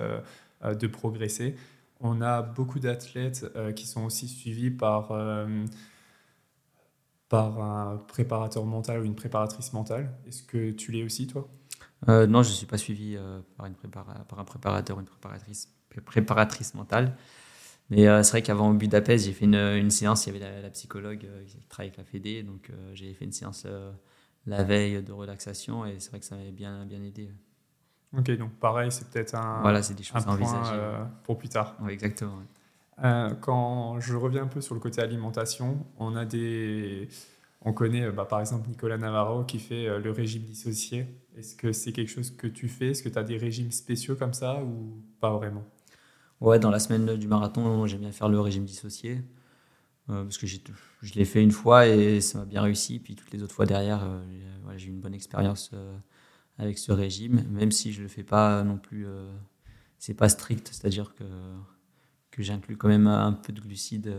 [0.65, 1.55] de progresser.
[2.01, 5.13] On a beaucoup d'athlètes qui sont aussi suivis par,
[7.35, 10.15] par un préparateur mental ou une préparatrice mentale?
[10.25, 11.49] Est-ce que tu l'es aussi, toi?
[12.09, 15.07] Euh, non, je ne suis pas suivi euh, par, une par un préparateur ou une
[15.07, 15.69] préparatrice,
[16.05, 17.17] préparatrice mentale.
[17.91, 20.71] Mais euh, c'est vrai qu'avant Budapest, j'ai fait une, une, séance, il y avait la,
[20.71, 23.67] psychologue qui travaille avec la Fédé, donc j'ai fait une séance
[24.47, 27.33] la veille de relaxation et c'est vrai que ça m'avait bien, bien aidé.
[28.17, 31.77] Ok, donc pareil, c'est peut-être un, voilà, c'est des choses un point pour plus tard.
[31.81, 32.39] Oui, exactement.
[33.41, 37.09] Quand je reviens un peu sur le côté alimentation, on a des
[37.65, 41.07] on connaît bah, par exemple Nicolas Navarro qui fait euh, le régime dissocié.
[41.37, 42.91] Est-ce que c'est quelque chose que tu fais?
[42.91, 45.65] Est-ce que tu as des régimes spéciaux comme ça ou pas vraiment?
[46.41, 49.23] Ouais, dans la semaine du marathon, j'aime bien faire le régime dissocié.
[50.11, 52.99] Euh, parce que je l'ai fait une fois et ça m'a bien réussi.
[52.99, 54.23] Puis toutes les autres fois derrière, euh,
[54.77, 55.71] j'ai eu une bonne expérience
[56.59, 59.07] avec ce régime, même si je ne le fais pas non plus.
[59.99, 61.25] c'est pas strict, c'est-à-dire que,
[62.35, 64.13] que j'inclus quand même un peu de glucides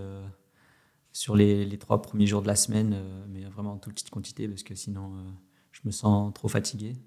[1.15, 4.09] sur les, les, trois premiers jours de la semaine, euh, mais vraiment en toute petite
[4.09, 5.21] quantité parce que sinon euh,
[5.71, 6.97] je me sens trop fatigué.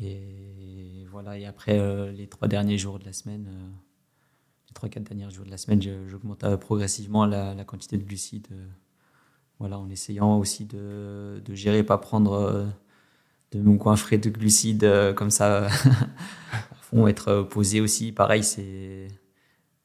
[0.00, 3.46] Et voilà, et après euh, les trois derniers jours de la semaine,
[4.66, 8.48] les trois, quatre derniers jours de la semaine, j'augmente progressivement la, la, quantité de glucides.
[9.58, 12.66] voilà, en essayant aussi de, de gérer, pas prendre
[13.50, 15.66] de mon coin frais de glucides comme ça
[16.52, 18.10] à fond, être posé aussi.
[18.10, 19.08] Pareil, c'est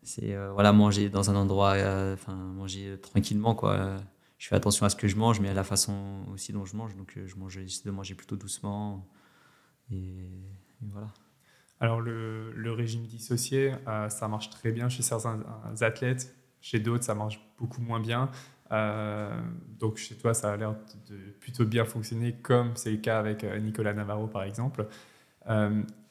[0.08, 3.98] c'est euh, voilà manger dans un endroit euh, enfin manger tranquillement quoi.
[4.38, 6.76] Je fais attention à ce que je mange mais à la façon aussi dont je
[6.76, 6.96] mange.
[6.96, 9.06] Donc euh, je mange j'essaie de manger plutôt doucement.
[9.92, 10.30] Et,
[10.82, 11.08] voilà.
[11.80, 13.74] Alors le régime dissocié
[14.10, 15.44] ça marche très bien chez certains
[15.82, 16.36] athlètes.
[16.62, 18.30] Chez d'autres ça marche beaucoup moins bien.
[19.80, 20.76] Donc chez toi ça a l'air
[21.10, 24.88] de plutôt bien fonctionner comme c'est le cas avec Nicolas Navarro par exemple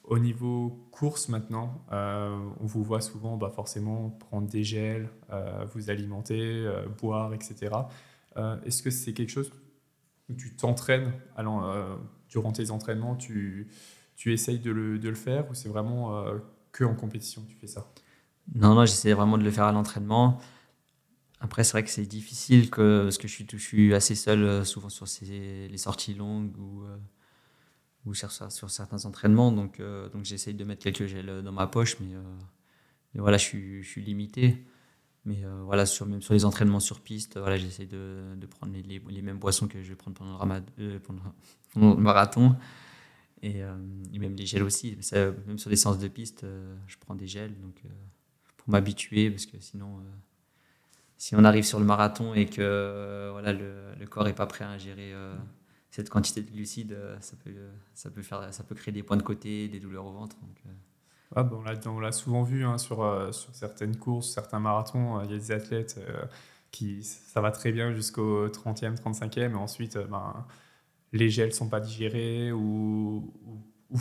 [0.06, 5.64] au niveau course maintenant, euh, on vous voit souvent bah, forcément prendre des gels, euh,
[5.74, 7.74] vous alimenter, euh, boire, etc.
[8.64, 9.50] Est-ce que c'est quelque chose
[10.28, 11.10] où tu t'entraînes
[12.28, 13.68] durant tes entraînements, tu,
[14.14, 16.22] tu essayes de le, de le faire ou c'est vraiment
[16.70, 17.90] que en compétition que tu fais ça?
[18.54, 20.38] Non, non, j'essaie vraiment de le faire à l'entraînement.
[21.40, 24.66] Après, c'est vrai que c'est difficile que, parce que je suis, je suis assez seul
[24.66, 26.84] souvent sur ces, les sorties longues ou
[28.06, 29.52] ou sur, certains entraînements.
[29.52, 32.22] Donc, euh, donc j'essaye de mettre quelques gels dans ma poche, mais, euh,
[33.14, 34.64] voilà, je suis, je suis, limité.
[35.24, 38.72] Mais euh, voilà, sur, même sur les entraînements sur piste, voilà, j'essaye de, de, prendre
[38.72, 40.38] les, les, mêmes boissons que je vais prendre pendant
[40.78, 41.00] le,
[41.96, 42.56] marathon.
[43.42, 43.60] Et,
[44.18, 44.96] même les gels aussi.
[45.12, 46.46] même sur les séances de piste,
[46.86, 47.82] je prends des gels donc,
[48.56, 50.00] pour m'habituer, parce que sinon
[51.18, 54.64] si on arrive sur le marathon et que voilà, le, le corps n'est pas prêt
[54.64, 55.12] à ingérer
[55.96, 57.50] cette quantité de glucides, euh, ça peut,
[57.94, 60.36] ça, peut faire, ça peut créer des points de côté, des douleurs au ventre.
[60.42, 60.70] Donc, euh.
[61.34, 65.22] ah, bon, on l'a souvent vu hein, sur, euh, sur certaines courses, certains marathons.
[65.22, 65.98] Il y a des athlètes
[66.70, 70.44] qui ça va très bien jusqu'au 30e, 35e, et ensuite ben,
[71.14, 73.32] les gels ne sont pas digérés ou,
[73.90, 73.98] ou,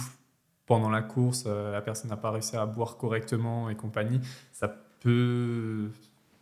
[0.66, 4.20] pendant la course, la personne n'a pas réussi à boire correctement et compagnie.
[4.52, 4.68] Ça
[5.00, 5.92] peut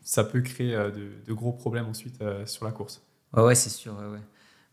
[0.02, 3.04] ça peut créer de, gros problèmes ensuite sur la course.
[3.34, 3.94] Ouais, ouais c'est sûr.
[3.94, 4.20] Ouais,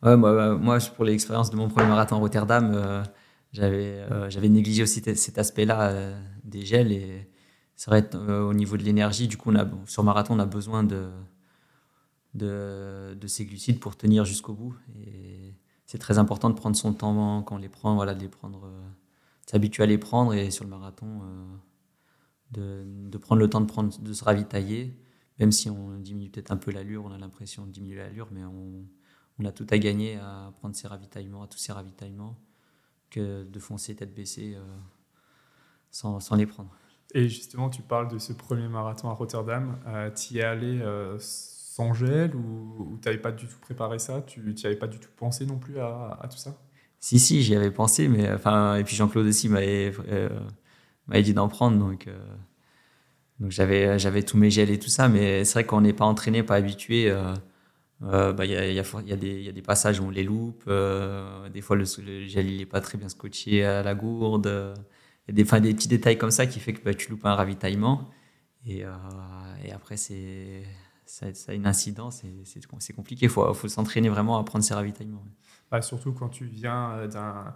[0.03, 3.05] moi, moi, pour l'expérience de mon premier marathon à Rotterdam,
[3.53, 7.29] j'avais j'avais négligé aussi cet aspect-là des gels et
[7.77, 10.85] c'est vrai au niveau de l'énergie du coup on a, sur marathon on a besoin
[10.85, 11.09] de,
[12.35, 14.75] de, ces glucides pour tenir jusqu'au bout
[15.07, 15.55] et
[15.87, 18.69] c'est très important de prendre son temps quand on les prend voilà de les prendre
[19.51, 21.23] s'habituer à les prendre et sur le marathon,
[22.57, 24.97] euh, de, prendre le temps de, prendre, de se ravitailler,
[25.41, 28.43] même si on diminue peut-être un peu l'allure, on a l'impression de diminuer l'allure, mais
[29.47, 32.37] a tout à gagner à prendre ses ravitaillements, à tous ces ravitaillements,
[33.11, 34.63] que de foncer tête baissée euh,
[35.91, 36.71] sans, sans, les prendre.
[37.15, 39.79] Et justement, tu parles de ce premier marathon à Rotterdam.
[39.87, 40.81] Euh, tu y es allé
[41.19, 44.23] sans gel ou, tu n'avais pas du tout préparé ça?
[44.23, 46.57] Tu n'y avais pas du tout pensé non plus à, à tout ça?
[47.01, 50.29] Si, si, j'y avais pensé, mais enfin, et puis Jean-Claude aussi m'avait euh,
[51.23, 52.19] dit d'en prendre, donc, euh,
[53.41, 56.05] donc j'avais, j'avais tous mes gels et tout ça, mais c'est vrai qu'on n'est pas
[56.05, 57.11] entraîné, pas habitué.
[57.11, 57.35] Euh,
[58.01, 60.71] bah, il y, a, y, a, des, passages où on les loupe,
[61.53, 64.75] des fois le, gel il n'est pas très bien scotché à la gourde,
[65.29, 67.35] il y a des, petits détails comme ça qui fait que bah, tu loupes un
[67.35, 68.09] ravitaillement,
[68.67, 68.85] et,
[69.73, 70.63] après c'est
[71.11, 73.27] ça, a une incidence et c'est compliqué.
[73.27, 75.25] Il faut, s'entraîner vraiment à prendre ses ravitaillements.
[75.71, 77.55] Bah, surtout quand tu viens euh, d'un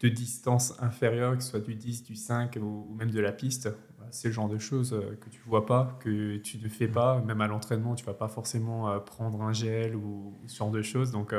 [0.00, 3.70] de distance inférieure, que ce soit du 10, du 5 ou, même de la piste,
[4.04, 6.88] bah, c'est le genre de choses euh, que tu vois pas, que tu ne fais
[6.88, 7.20] pas.
[7.20, 10.82] Même à l'entraînement, tu vas pas forcément euh, prendre un gel ou, ce genre de
[10.82, 11.10] choses.
[11.10, 11.34] Donc,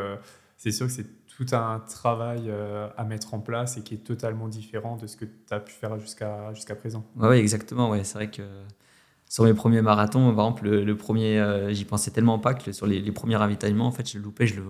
[0.58, 2.52] c'est sûr que c'est tout un travail
[2.98, 5.74] à mettre en place et qui est totalement différent de ce que tu as pu
[5.74, 7.06] faire jusqu'à jusqu'à présent.
[7.18, 7.90] Oui, exactement.
[7.90, 8.04] Ouais.
[8.04, 8.44] C'est vrai que
[9.28, 13.12] sur mes premiers marathons, par exemple, le, premier, j'y pensais tellement pas que sur les,
[13.12, 14.62] premiers ravitaillements, en fait, je le loupais, je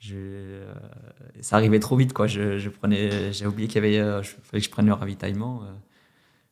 [0.00, 0.74] je, euh,
[1.42, 2.26] ça arrivait trop vite quoi.
[2.26, 5.62] Je, je prenais, j'ai oublié qu'il y avait, euh, fallait que je prenne le ravitaillement.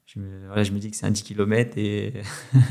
[0.08, 0.14] Euh.
[0.14, 2.14] je me, voilà, je me dis que c'est un 10 km et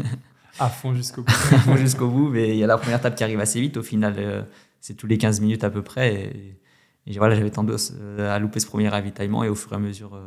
[0.59, 1.31] à fond jusqu'au bout.
[1.51, 3.77] à fond jusqu'au bout, mais il y a la première étape qui arrive assez vite.
[3.77, 4.45] Au final,
[4.81, 6.15] c'est tous les 15 minutes à peu près.
[6.15, 6.59] Et,
[7.07, 10.19] et voilà, j'avais tendance à louper ce premier ravitaillement et au fur et à mesure,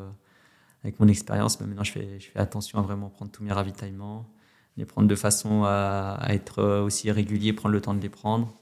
[0.83, 4.33] avec mon expérience, maintenant je fais, je fais attention à vraiment prendre tous mes ravitaillements,
[4.79, 8.55] les prendre de façon à, à être aussi régulier, prendre le temps de les prendre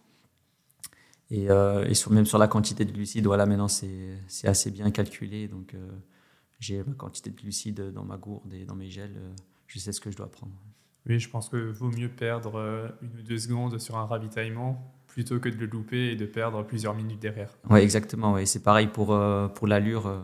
[1.31, 4.91] et, euh, et sur, même sur la quantité de glucides, voilà, maintenant c'est assez bien
[4.91, 5.49] calculé.
[5.49, 5.91] Donc euh,
[6.59, 9.17] j'ai ma quantité de glucides dans ma gourde et dans mes gels.
[9.17, 9.35] Euh,
[9.67, 10.53] je sais ce que je dois prendre.
[11.07, 15.41] Oui, je pense que vaut mieux perdre une ou deux secondes sur un ravitaillement plutôt
[15.41, 17.57] que de le louper et de perdre plusieurs minutes derrière.
[17.71, 18.33] Oui, exactement.
[18.35, 18.47] Ouais.
[18.47, 19.19] C'est pareil pour,
[19.55, 20.23] pour l'allure.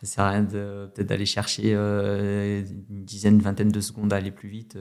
[0.00, 4.32] ça sert à rien peut-être d'aller chercher une dizaine, une vingtaine de secondes à aller
[4.32, 4.76] plus vite.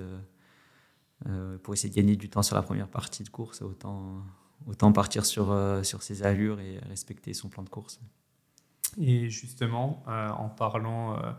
[1.63, 4.23] pour essayer de gagner du temps sur la première partie de course, autant,
[4.67, 7.99] autant partir sur, euh, sur ses allures et respecter son plan de course.
[8.97, 11.31] Et justement, euh, en parlant euh,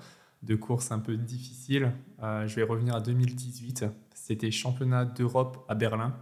[0.43, 3.85] de courses un peu difficiles, je vais revenir à 2018.
[4.15, 6.15] C'était championnat d'Europe à Berlin.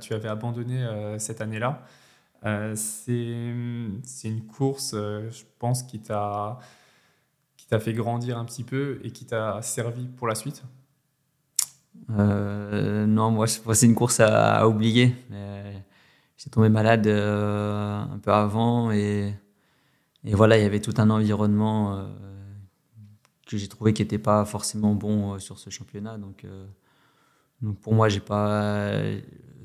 [0.00, 0.86] tu avais abandonné
[1.18, 1.82] cette année-là.
[2.74, 6.58] C'est une course, je pense, qui t'a
[7.78, 10.62] fait grandir un petit peu et qui t'a servi pour la suite?
[12.08, 15.14] Non, moi, c'est une course à, à oublier.
[16.44, 19.34] J'étais tombé malade euh, un peu avant et,
[20.24, 22.08] et, voilà, il y avait tout un environnement euh,
[23.46, 26.18] que j'ai trouvé qui n'était pas forcément bon euh, sur ce championnat.
[26.18, 26.46] Donc,
[27.62, 28.92] donc pour moi, j'ai pas,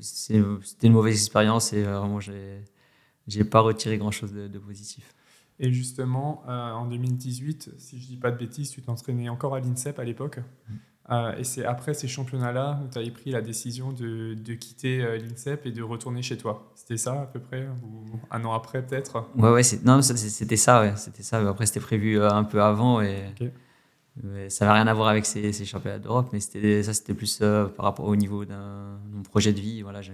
[0.00, 2.64] c'était une mauvaise expérience et vraiment, j'ai,
[3.26, 5.14] j'ai pas retiré grand chose de, positif.
[5.58, 9.98] Et justement, en 2018, si je dis pas de bêtises, tu t'entraînais encore à l'INSEP
[9.98, 10.38] à l'époque?
[10.38, 10.74] Mmh.
[11.10, 15.02] Euh, et c'est après ces championnats-là où tu avais pris la décision de, de quitter
[15.02, 16.70] euh, l'INSEP et de retourner chez toi.
[16.76, 19.24] C'était ça à peu près Ou un an après peut-être?
[19.36, 20.80] Ouais, ouais non, c'était ça.
[20.80, 21.48] Ouais, c'était ça.
[21.48, 23.00] Après, c'était prévu euh, un peu avant.
[23.00, 23.24] Et,
[24.48, 26.28] ça n'avait rien à voir avec ces, ces championnats d'Europe.
[26.32, 29.82] Mais ça, c'était plus par rapport au niveau d'un mon projet de vie.
[29.82, 30.12] Voilà, je,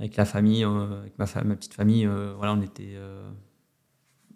[0.00, 2.98] avec la famille, avec ma, ma petite famille, voilà, on, était,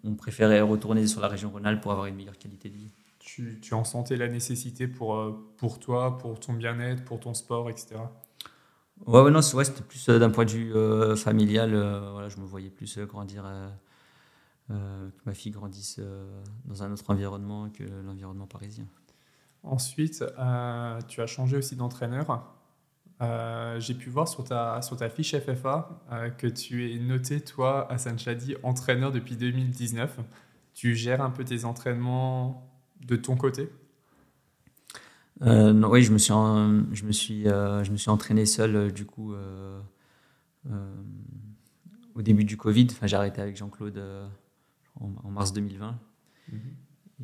[0.03, 2.91] on préférait retourner sur la région Rhône-Alpes pour avoir une meilleure qualité de vie
[3.23, 7.33] tu, tu, en sentais la nécessité pour, euh, pour toi, pour ton bien-être, pour ton
[7.33, 7.95] sport, etc.
[9.07, 11.71] Ouais, ouais non, ouais, c'était plus euh, d'un point de vue euh, familial.
[12.11, 13.45] voilà, je me voyais plus grandir,
[14.67, 15.99] que ma fille grandisse
[16.65, 18.85] dans un autre environnement que l'environnement parisien.
[19.63, 20.25] Ensuite,
[21.07, 22.57] tu as changé aussi d'entraîneur.
[23.79, 27.97] J'ai pu voir sur ta, sur ta fiche FFA que tu es noté, toi, à
[28.17, 30.19] Chadi, entraîneur depuis 2019.
[30.73, 32.72] Tu gères un peu tes entraînements
[33.05, 33.69] de ton côté
[35.41, 38.75] euh, non, Oui, je me suis, je me suis, euh, je me suis entraîné seul
[38.75, 39.33] euh, du coup
[42.15, 42.87] au début du Covid.
[42.91, 44.01] Enfin, j'ai arrêté avec Jean-Claude
[44.99, 45.99] en, mars 2020.
[46.51, 46.59] Mhm.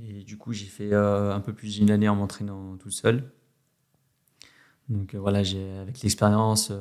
[0.01, 3.32] Et du coup, j'ai fait un peu plus d'une année en m'entraînant tout seul.
[4.88, 6.71] Donc voilà, j'ai avec l'expérience,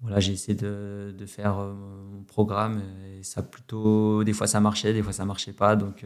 [0.00, 4.92] voilà, j'ai essayé de, de faire mon programme et ça plutôt, des fois ça marchait,
[4.92, 5.76] des fois ça marchait pas.
[5.76, 6.04] Donc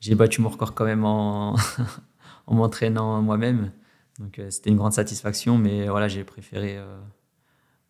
[0.00, 1.54] j'ai battu mon record quand même en,
[2.46, 3.72] en m'entraînant moi-même.
[4.18, 6.78] Donc c'était une grande satisfaction, mais voilà, j'ai préféré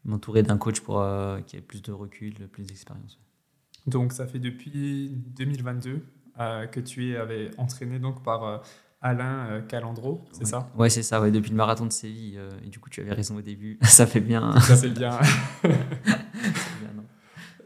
[0.04, 1.04] m'entourer d'un coach pour
[1.46, 3.18] qui ait plus de recul, plus d'expérience.
[3.86, 6.02] Donc ça fait depuis 2022
[6.38, 8.58] euh, que tu es entraîné donc par euh,
[9.02, 10.70] Alain euh, Calandro, c'est ça?
[10.76, 12.40] Ouais, c'est ça, ouais, depuis le marathon de Séville.
[12.64, 14.58] et du coup, tu avais raison au début, ça fait bien.
[14.60, 15.18] Ça fait bien.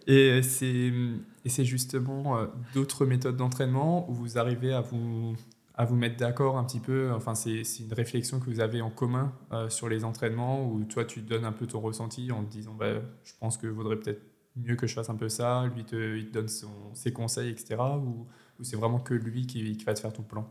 [0.07, 2.39] et c'est justement
[2.75, 5.35] d'autres méthodes d'entraînement où vous arrivez à vous,
[5.75, 7.11] à vous mettre d'accord un petit peu.
[7.13, 9.33] Enfin, c'est une réflexion que vous avez en commun
[9.69, 12.95] sur les entraînements où toi, tu donnes un peu ton ressenti en te disant bah,
[13.25, 14.23] je pense que vaudrait peut-être
[14.57, 16.49] mieux que je fasse un peu ça, lui te, il te donne
[16.95, 17.77] ses conseils, etc.
[17.99, 18.27] Ou,
[18.63, 20.49] c'est vraiment que lui qui, qui, va te faire ton plan?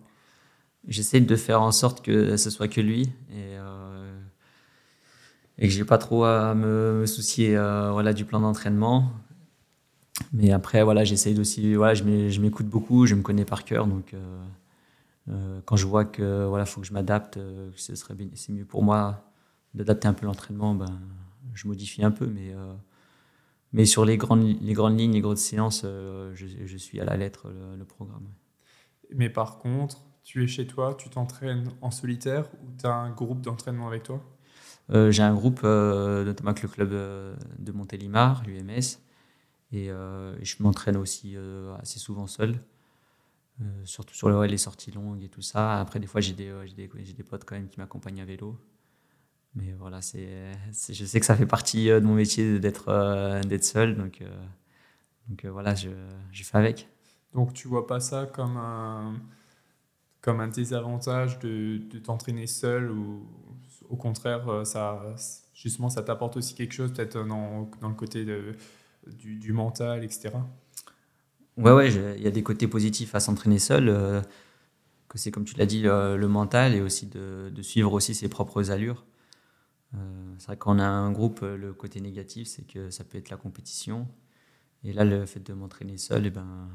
[0.87, 4.19] J'essaie de faire en sorte que ce soit que lui et, euh,
[5.57, 9.13] et que j'ai pas trop à me, soucier euh, voilà, du plan d'entraînement.
[10.31, 14.13] Mais après, voilà, j'essaie aussi, voilà, je m'écoute beaucoup, je me connais par cœur, donc
[14.13, 14.43] euh,
[15.29, 18.65] euh, quand je vois que voilà, faut que je m'adapte, que ce serait c'est mieux
[18.65, 19.31] pour moi
[19.73, 20.99] d'adapter un peu l'entraînement, ben,
[21.53, 22.53] je modifie un peu, mais
[23.73, 27.05] mais sur les grandes, les grandes lignes, les grosses séances, euh, je, je, suis à
[27.05, 28.27] la lettre le, programme.
[29.15, 33.09] Mais par contre, tu es chez toi, tu t'entraînes en solitaire ou tu as un
[33.09, 34.21] groupe d'entraînement avec toi?
[34.91, 38.99] Euh, J'ai un groupe, euh, notamment avec le club de Montélimar, l'UMS.
[39.73, 41.35] Et je m'entraîne aussi
[41.81, 42.59] assez souvent seul.
[43.85, 45.79] surtout sur les sorties longues et tout ça.
[45.79, 48.57] Après, des fois, j'ai des, des, des, potes quand même qui m'accompagnent à vélo.
[49.55, 50.51] Mais voilà, c'est,
[50.89, 53.95] je sais que ça fait partie euh, de mon métier d'être, euh, d'être seul.
[53.95, 54.43] Donc, euh,
[55.27, 55.89] donc voilà, je,
[56.31, 56.87] je fais avec.
[57.33, 59.13] Donc tu vois pas ça comme un,
[60.21, 63.27] comme un désavantage de, de t'entraîner seul ou
[63.89, 65.15] au contraire, ça,
[65.53, 68.55] justement, ça t'apporte aussi quelque chose peut-être dans, dans le côté de,
[69.07, 70.31] du, mental, etc.
[71.57, 73.85] Ouais, ouais, il y a des côtés positifs à s'entraîner seul.
[75.07, 78.71] que c'est comme tu l'as dit, le, mental et aussi de, suivre aussi ses propres
[78.71, 79.05] allures.
[79.95, 83.17] Euh, c'est vrai qu'on a un groupe, euh, le côté négatif, c'est que ça peut
[83.17, 84.07] être la compétition.
[84.83, 86.69] Et là, le fait de m'entraîner seul, eh ben,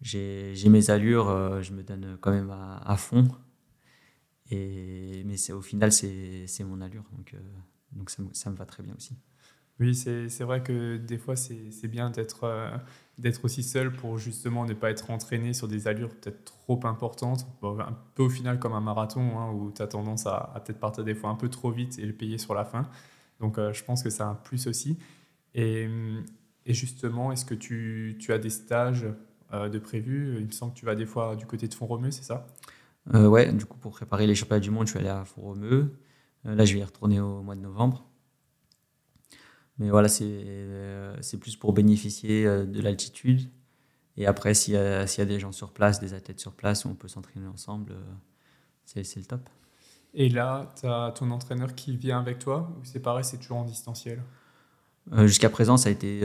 [0.00, 3.28] j'ai mes allures, euh, je me donne quand même à, fond.
[4.50, 7.04] Et, mais au final, c'est mon allure.
[7.12, 7.34] Donc,
[7.92, 9.16] donc ça, ça, me va très bien aussi.
[9.82, 12.72] Oui, c'est vrai que des fois, c'est bien d'être
[13.18, 17.46] d'être aussi seul pour justement ne pas être entraîné sur des allures peut-être trop importantes,
[17.62, 21.04] un peu au final comme un marathon hein, où tu as tendance à, peut-être partir
[21.04, 22.88] des fois un peu trop vite et le payer sur la fin.
[23.40, 24.98] Donc euh, je pense que c'est un plus aussi.
[25.54, 25.88] Et,
[26.64, 29.06] et justement, est-ce que tu, as des stages
[29.52, 32.10] euh, de prévus Il me semble que tu vas des fois du côté de Font-Romeu,
[32.10, 32.46] c'est ça?
[33.14, 35.92] Euh, Ouais, du coup pour préparer les championnats du monde, je suis allé à Font-Romeu.
[36.46, 38.08] Euh, là, je vais y retourner au mois de novembre.
[39.78, 40.62] Mais voilà, c'est
[41.22, 43.48] c'est plus pour bénéficier euh, de l'altitude.
[44.16, 46.52] Et après, s'il y, a, s'il y a des gens sur place, des athlètes sur
[46.52, 48.02] place, où on peut s'entraîner ensemble, euh,
[48.84, 49.48] c'est, le top.
[50.12, 53.58] Et là, tu as ton entraîneur qui vient avec toi ou c'est pareil, c'est toujours
[53.58, 54.22] en distanciel?
[55.12, 56.20] Euh, Jusqu'à présent, ça a été,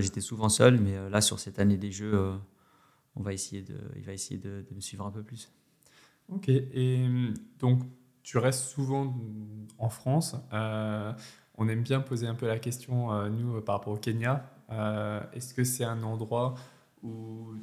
[0.00, 2.32] j'étais souvent seul, mais là, sur cette année des Jeux,
[3.16, 5.50] on va essayer de, il va essayer de, de, me suivre un peu plus.
[6.28, 7.04] Ok, et
[7.58, 7.82] donc
[8.22, 9.16] tu restes souvent
[9.78, 10.36] en France
[11.58, 14.50] on aime bien poser un peu la question, euh, nous, euh, par rapport au Kenya.
[14.70, 16.54] Euh, est-ce que c'est un endroit
[17.02, 17.54] où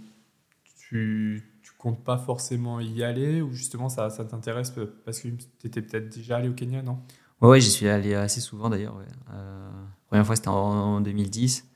[0.89, 4.73] tu ne comptes pas forcément y aller ou justement ça, ça t'intéresse
[5.05, 5.27] parce que
[5.59, 6.99] tu étais peut-être déjà allé au Kenya, non?
[7.41, 8.97] Oui, ouais, j'y suis allé assez souvent d'ailleurs.
[9.27, 9.71] la
[10.07, 11.67] première fois, c'était en, 2010.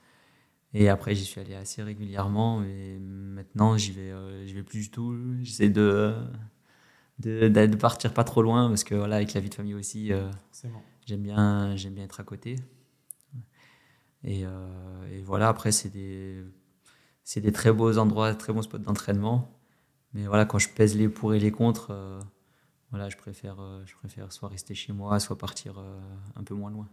[0.74, 2.63] Et après, j'y suis allé assez régulièrement.
[2.63, 4.13] Et maintenant, j'y vais,
[4.45, 5.18] j'y vais plus du tout.
[5.41, 6.13] J'essaie de,
[7.20, 10.11] de, de, partir pas trop loin parce que voilà, avec la vie de famille aussi,
[11.08, 12.58] J'aime bien, j'aime bien être à côté.
[14.26, 16.43] Et, euh, et voilà, après, c'est des,
[17.24, 19.58] c'est des très beaux endroits, très bons spots d'entraînement.
[20.14, 22.20] Mais voilà, quand je pèse les pour et les contre, euh,
[22.89, 25.82] voilà, je préfère, euh, je préfère soit rester chez moi, soit partir
[26.36, 26.89] un peu moins loin.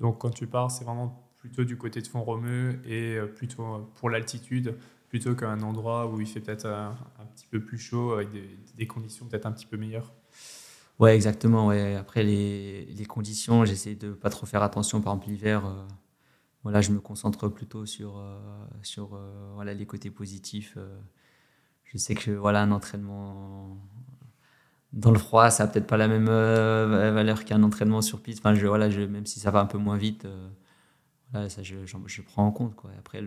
[0.00, 4.76] Donc quand tu pars, c'est vraiment plutôt du côté de Font-Romeu et plutôt pour l'altitude,
[5.08, 6.96] plutôt qu'un endroit où il fait peut-être un,
[7.36, 8.30] petit peu plus chaud avec
[8.76, 10.12] des conditions peut-être un petit peu meilleures.
[11.00, 11.66] Ouais, exactement.
[11.66, 11.96] Ouais.
[11.96, 15.00] Après, les, les conditions, j'essaie de pas trop faire attention.
[15.00, 15.84] Par exemple, l'hiver, euh,
[16.62, 18.38] voilà, je me concentre plutôt sur, euh,
[18.82, 20.78] sur euh, voilà, les côtés positifs.
[21.84, 23.76] je sais que voilà, un entraînement
[24.92, 28.40] dans le froid, ça n'a peut-être pas la même valeur qu'un entraînement sur piste.
[28.44, 30.26] Enfin, voilà, même si ça va un peu moins vite,
[31.32, 32.74] ça, je, je, prends en compte.
[32.98, 33.20] Après,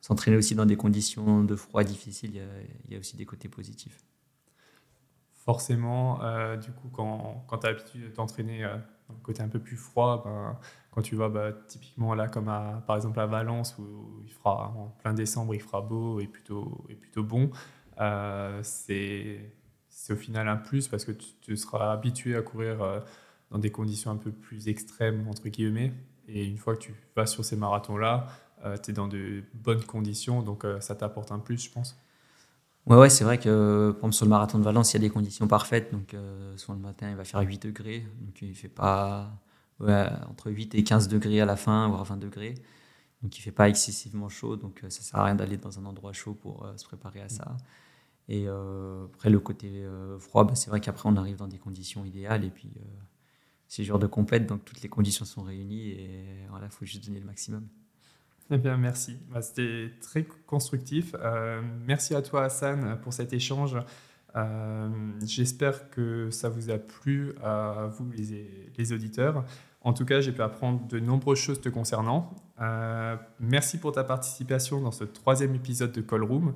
[0.00, 2.40] s'entraîner aussi dans des conditions de froid difficiles,
[2.86, 4.04] il y a aussi des côtés positifs.
[5.46, 6.18] Forcément,
[6.56, 10.22] du coup, quand, tu as l'habitude de t'entraîner dans le côté un peu plus froid,
[10.24, 10.58] ben,
[10.90, 12.46] quand tu vas bah, typiquement là, comme
[12.86, 16.84] par exemple à Valence, où il fera en plein décembre, il fera beau et plutôt,
[16.90, 17.50] et plutôt bon,
[18.62, 19.40] c'est
[19.96, 23.00] c'est au final un plus parce que tu, seras habitué à courir euh,
[23.50, 25.94] dans des conditions un peu plus extrêmes, entre guillemets.
[26.28, 28.26] Et une fois que tu vas sur ces marathons-là,
[28.64, 31.98] euh, tu es dans de bonnes conditions, donc euh, ça t'apporte un plus, je pense.
[32.86, 35.00] Ouais, ouais c'est vrai que par exemple, sur le marathon de Valence, il y a
[35.00, 35.92] des conditions parfaites.
[35.92, 36.14] Donc,
[36.56, 38.06] soit le matin, il va faire 8 degrés.
[38.20, 39.30] Donc, il fait pas
[39.80, 42.54] entre 8 et 15 degrés à la fin, voire 20 degrés.
[43.22, 44.56] Donc, il fait pas excessivement chaud.
[44.56, 47.56] Donc, ça sert à rien d'aller dans un endroit chaud pour se préparer à ça.
[48.28, 51.58] Et euh, après, le côté euh, froid, bah, c'est vrai qu'après, on arrive dans des
[51.58, 52.44] conditions idéales.
[52.44, 52.80] Et puis, euh,
[53.68, 55.90] c'est jour de compète, donc toutes les conditions sont réunies.
[55.90, 57.66] Et voilà, il faut juste donner le maximum.
[58.50, 59.16] Eh bien, merci.
[59.32, 61.16] Bah, c'était très constructif.
[61.84, 63.76] merci à toi, Hassan, pour cet échange.
[65.24, 69.44] J'espère que ça vous a plu à vous, les, les auditeurs.
[69.80, 72.34] En tout cas, j'ai pu apprendre de nombreuses choses te concernant.
[73.40, 76.54] merci pour ta participation dans ce troisième épisode de Call Room.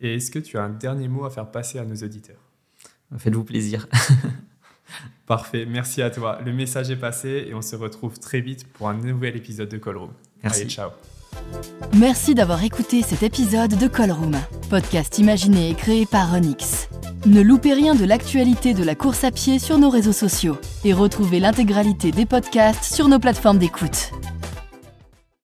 [0.00, 2.40] Et est-ce que tu as un dernier mot à faire passer à nos auditeurs?
[3.18, 3.86] Faites-vous plaisir.
[5.26, 6.40] Parfait, merci à toi.
[6.44, 9.78] Le message est passé et on se retrouve très vite pour un nouvel épisode de
[9.78, 10.12] Call Room.
[10.42, 10.62] Merci.
[10.62, 10.90] Allez, ciao.
[11.94, 14.36] Merci d'avoir écouté cet épisode de Call Room,
[14.68, 16.88] podcast imaginé et créé par Onyx.
[17.26, 20.92] Ne loupez rien de l'actualité de la course à pied sur nos réseaux sociaux et
[20.92, 24.12] retrouvez l'intégralité des podcasts sur nos plateformes d'écoute.